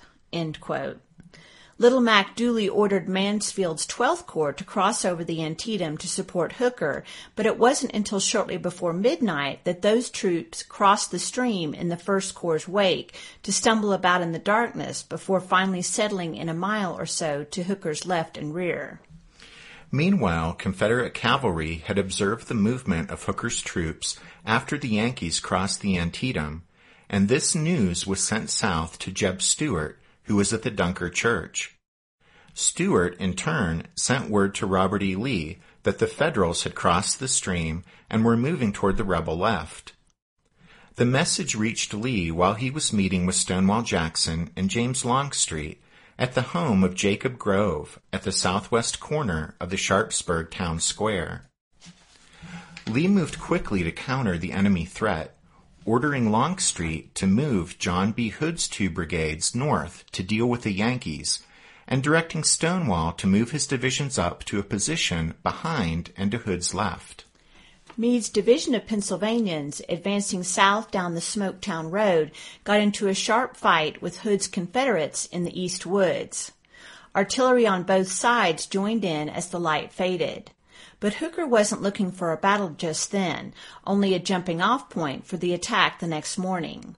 Little 1.76 2.00
Mac 2.00 2.36
duly 2.36 2.68
ordered 2.68 3.08
Mansfield's 3.08 3.84
12th 3.84 4.26
Corps 4.26 4.52
to 4.52 4.62
cross 4.62 5.04
over 5.04 5.24
the 5.24 5.42
Antietam 5.42 5.98
to 5.98 6.08
support 6.08 6.52
Hooker, 6.52 7.02
but 7.34 7.46
it 7.46 7.58
wasn't 7.58 7.94
until 7.94 8.20
shortly 8.20 8.58
before 8.58 8.92
midnight 8.92 9.64
that 9.64 9.82
those 9.82 10.08
troops 10.08 10.62
crossed 10.62 11.10
the 11.10 11.18
stream 11.18 11.74
in 11.74 11.88
the 11.88 11.96
First 11.96 12.36
Corps' 12.36 12.68
wake 12.68 13.12
to 13.42 13.52
stumble 13.52 13.92
about 13.92 14.22
in 14.22 14.30
the 14.30 14.38
darkness 14.38 15.02
before 15.02 15.40
finally 15.40 15.82
settling 15.82 16.36
in 16.36 16.48
a 16.48 16.54
mile 16.54 16.96
or 16.96 17.06
so 17.06 17.42
to 17.42 17.64
Hooker's 17.64 18.06
left 18.06 18.38
and 18.38 18.54
rear. 18.54 19.00
Meanwhile, 19.92 20.54
Confederate 20.54 21.14
cavalry 21.14 21.76
had 21.86 21.98
observed 21.98 22.48
the 22.48 22.54
movement 22.54 23.10
of 23.10 23.22
Hooker's 23.22 23.60
troops 23.60 24.18
after 24.44 24.76
the 24.76 24.88
Yankees 24.88 25.40
crossed 25.40 25.80
the 25.80 25.98
Antietam, 25.98 26.64
and 27.08 27.28
this 27.28 27.54
news 27.54 28.06
was 28.06 28.22
sent 28.22 28.50
south 28.50 28.98
to 29.00 29.12
Jeb 29.12 29.40
Stuart, 29.40 30.00
who 30.24 30.36
was 30.36 30.52
at 30.52 30.62
the 30.62 30.70
Dunker 30.70 31.08
Church. 31.08 31.76
Stuart, 32.52 33.16
in 33.20 33.34
turn, 33.34 33.86
sent 33.94 34.30
word 34.30 34.54
to 34.56 34.66
Robert 34.66 35.02
E. 35.02 35.14
Lee 35.14 35.58
that 35.84 35.98
the 35.98 36.06
Federals 36.06 36.64
had 36.64 36.74
crossed 36.74 37.20
the 37.20 37.28
stream 37.28 37.84
and 38.10 38.24
were 38.24 38.36
moving 38.36 38.72
toward 38.72 38.96
the 38.96 39.04
rebel 39.04 39.36
left. 39.36 39.92
The 40.96 41.04
message 41.04 41.54
reached 41.54 41.92
Lee 41.92 42.30
while 42.30 42.54
he 42.54 42.70
was 42.70 42.92
meeting 42.92 43.26
with 43.26 43.36
Stonewall 43.36 43.82
Jackson 43.82 44.50
and 44.56 44.70
James 44.70 45.04
Longstreet 45.04 45.80
at 46.18 46.34
the 46.34 46.42
home 46.42 46.82
of 46.82 46.94
Jacob 46.94 47.38
Grove 47.38 48.00
at 48.12 48.22
the 48.22 48.32
southwest 48.32 49.00
corner 49.00 49.54
of 49.60 49.70
the 49.70 49.76
Sharpsburg 49.76 50.50
town 50.50 50.80
square. 50.80 51.50
Lee 52.86 53.08
moved 53.08 53.40
quickly 53.40 53.82
to 53.82 53.92
counter 53.92 54.38
the 54.38 54.52
enemy 54.52 54.84
threat 54.84 55.36
ordering 55.86 56.32
Longstreet 56.32 57.14
to 57.14 57.26
move 57.28 57.78
John 57.78 58.10
B. 58.10 58.30
Hood's 58.30 58.66
two 58.66 58.90
brigades 58.90 59.54
north 59.54 60.04
to 60.10 60.22
deal 60.22 60.46
with 60.46 60.62
the 60.62 60.72
Yankees, 60.72 61.44
and 61.86 62.02
directing 62.02 62.42
Stonewall 62.42 63.12
to 63.12 63.28
move 63.28 63.52
his 63.52 63.68
divisions 63.68 64.18
up 64.18 64.44
to 64.46 64.58
a 64.58 64.64
position 64.64 65.34
behind 65.44 66.12
and 66.16 66.32
to 66.32 66.38
Hood's 66.38 66.74
left. 66.74 67.25
Meade's 67.98 68.28
division 68.28 68.74
of 68.74 68.86
Pennsylvanians, 68.86 69.80
advancing 69.88 70.42
south 70.42 70.90
down 70.90 71.14
the 71.14 71.20
Smoketown 71.20 71.90
Road, 71.90 72.30
got 72.62 72.78
into 72.78 73.08
a 73.08 73.14
sharp 73.14 73.56
fight 73.56 74.02
with 74.02 74.18
Hood's 74.18 74.48
Confederates 74.48 75.24
in 75.24 75.44
the 75.44 75.58
East 75.58 75.86
Woods. 75.86 76.52
Artillery 77.14 77.66
on 77.66 77.84
both 77.84 78.12
sides 78.12 78.66
joined 78.66 79.02
in 79.02 79.30
as 79.30 79.48
the 79.48 79.58
light 79.58 79.94
faded. 79.94 80.50
But 81.00 81.14
Hooker 81.14 81.46
wasn't 81.46 81.80
looking 81.80 82.12
for 82.12 82.32
a 82.32 82.36
battle 82.36 82.68
just 82.76 83.12
then, 83.12 83.54
only 83.86 84.12
a 84.12 84.18
jumping 84.18 84.60
off 84.60 84.90
point 84.90 85.26
for 85.26 85.38
the 85.38 85.54
attack 85.54 85.98
the 85.98 86.06
next 86.06 86.36
morning. 86.36 86.96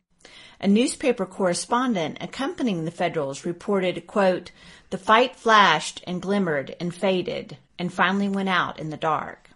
A 0.61 0.67
newspaper 0.67 1.27
correspondent 1.27 2.19
accompanying 2.21 2.85
the 2.85 2.91
Federals 2.91 3.45
reported, 3.45 4.09
quote, 4.09 4.51
the 4.91 4.99
fight 4.99 5.37
flashed 5.37 6.03
and 6.09 6.21
glimmered 6.21 6.75
and 6.81 6.93
faded 6.93 7.57
and 7.79 7.93
finally 7.93 8.29
went 8.29 8.49
out 8.49 8.81
in 8.81 8.91
the 8.91 8.97
dark. 8.97 9.48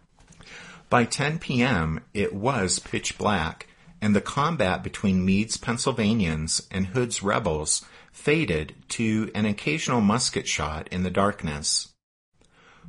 By 0.93 1.07
10 1.07 1.38
p.m., 1.38 2.01
it 2.12 2.34
was 2.34 2.78
pitch 2.78 3.16
black, 3.16 3.66
and 4.03 4.14
the 4.14 4.20
combat 4.20 4.82
between 4.82 5.24
Meade's 5.24 5.57
Pennsylvanians 5.57 6.68
and 6.70 6.88
Hood's 6.88 7.22
rebels 7.22 7.86
faded 8.12 8.74
to 8.90 9.30
an 9.34 9.47
occasional 9.47 10.03
musket 10.03 10.47
shot 10.47 10.88
in 10.88 11.03
the 11.03 11.09
darkness. 11.09 11.95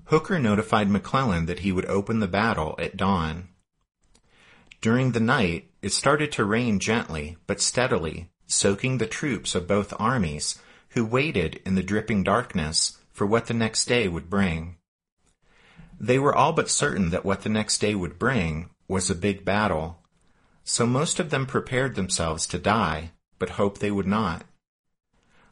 Hooker 0.07 0.37
notified 0.37 0.89
McClellan 0.89 1.45
that 1.45 1.59
he 1.59 1.71
would 1.71 1.85
open 1.85 2.19
the 2.19 2.27
battle 2.27 2.75
at 2.77 2.97
dawn. 2.97 3.47
During 4.81 5.13
the 5.13 5.21
night, 5.21 5.71
it 5.81 5.93
started 5.93 6.33
to 6.33 6.43
rain 6.43 6.79
gently 6.79 7.37
but 7.47 7.61
steadily, 7.61 8.29
soaking 8.47 8.97
the 8.97 9.07
troops 9.07 9.55
of 9.55 9.65
both 9.65 9.93
armies 9.97 10.59
who 10.89 11.05
waited 11.05 11.61
in 11.65 11.75
the 11.75 11.81
dripping 11.81 12.23
darkness 12.23 12.97
for 13.13 13.25
what 13.25 13.45
the 13.45 13.53
next 13.53 13.85
day 13.85 14.09
would 14.09 14.29
bring. 14.29 14.75
They 15.99 16.19
were 16.19 16.35
all 16.35 16.53
but 16.53 16.69
certain 16.69 17.09
that 17.11 17.25
what 17.25 17.41
the 17.41 17.49
next 17.49 17.79
day 17.79 17.95
would 17.95 18.19
bring 18.19 18.69
was 18.87 19.09
a 19.09 19.15
big 19.15 19.45
battle, 19.45 19.99
so 20.63 20.85
most 20.85 21.19
of 21.19 21.29
them 21.29 21.45
prepared 21.45 21.95
themselves 21.95 22.47
to 22.47 22.59
die, 22.59 23.11
but 23.39 23.51
hoped 23.51 23.81
they 23.81 23.91
would 23.91 24.07
not. 24.07 24.45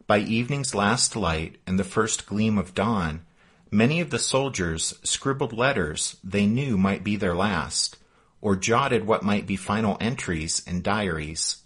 By 0.08 0.20
evening's 0.20 0.76
last 0.76 1.16
light 1.16 1.58
and 1.66 1.80
the 1.80 1.84
first 1.84 2.26
gleam 2.26 2.58
of 2.58 2.74
dawn, 2.74 3.26
many 3.70 4.02
of 4.02 4.10
the 4.10 4.20
soldiers 4.20 4.94
scribbled 5.04 5.54
letters 5.54 6.18
they 6.24 6.46
knew 6.46 6.78
might 6.78 7.04
be 7.04 7.16
their 7.16 7.36
last, 7.36 7.98
or 8.42 8.56
jotted 8.56 9.06
what 9.06 9.24
might 9.24 9.48
be 9.48 9.56
final 9.56 9.98
entries 10.02 10.62
in 10.66 10.82
diaries. 10.82 11.64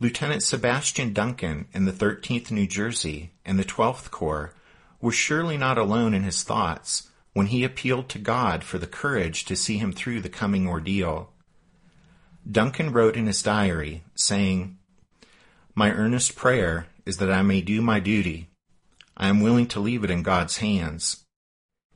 Lieutenant 0.00 0.42
Sebastian 0.42 1.12
Duncan 1.12 1.68
in 1.72 1.84
the 1.84 1.92
13th 1.92 2.50
New 2.50 2.66
Jersey 2.66 3.32
and 3.44 3.58
the 3.58 3.64
12th 3.64 4.10
Corps 4.10 4.54
was 5.00 5.14
surely 5.14 5.56
not 5.56 5.78
alone 5.78 6.14
in 6.14 6.22
his 6.22 6.42
thoughts 6.42 7.10
when 7.32 7.46
he 7.46 7.64
appealed 7.64 8.08
to 8.10 8.18
God 8.18 8.62
for 8.62 8.78
the 8.78 8.86
courage 8.86 9.44
to 9.46 9.56
see 9.56 9.78
him 9.78 9.92
through 9.92 10.20
the 10.20 10.28
coming 10.28 10.68
ordeal. 10.68 11.30
Duncan 12.50 12.92
wrote 12.92 13.16
in 13.16 13.26
his 13.26 13.42
diary, 13.42 14.02
saying, 14.14 14.78
My 15.74 15.92
earnest 15.92 16.36
prayer 16.36 16.88
is 17.06 17.18
that 17.18 17.32
I 17.32 17.42
may 17.42 17.60
do 17.60 17.80
my 17.80 18.00
duty. 18.00 18.48
I 19.16 19.28
am 19.28 19.40
willing 19.40 19.66
to 19.68 19.80
leave 19.80 20.04
it 20.04 20.10
in 20.10 20.22
God's 20.22 20.58
hands. 20.58 21.24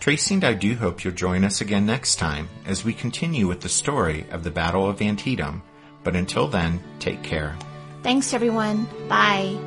Tracy 0.00 0.34
and 0.34 0.44
I 0.44 0.54
do 0.54 0.74
hope 0.74 1.04
you'll 1.04 1.14
join 1.14 1.44
us 1.44 1.60
again 1.60 1.86
next 1.86 2.16
time 2.16 2.48
as 2.66 2.84
we 2.84 2.92
continue 2.92 3.46
with 3.46 3.60
the 3.60 3.68
story 3.68 4.26
of 4.30 4.44
the 4.44 4.50
Battle 4.50 4.88
of 4.88 5.02
Antietam. 5.02 5.62
But 6.04 6.16
until 6.16 6.48
then, 6.48 6.80
take 7.00 7.22
care. 7.22 7.56
Thanks, 8.02 8.32
everyone. 8.32 8.88
Bye. 9.08 9.58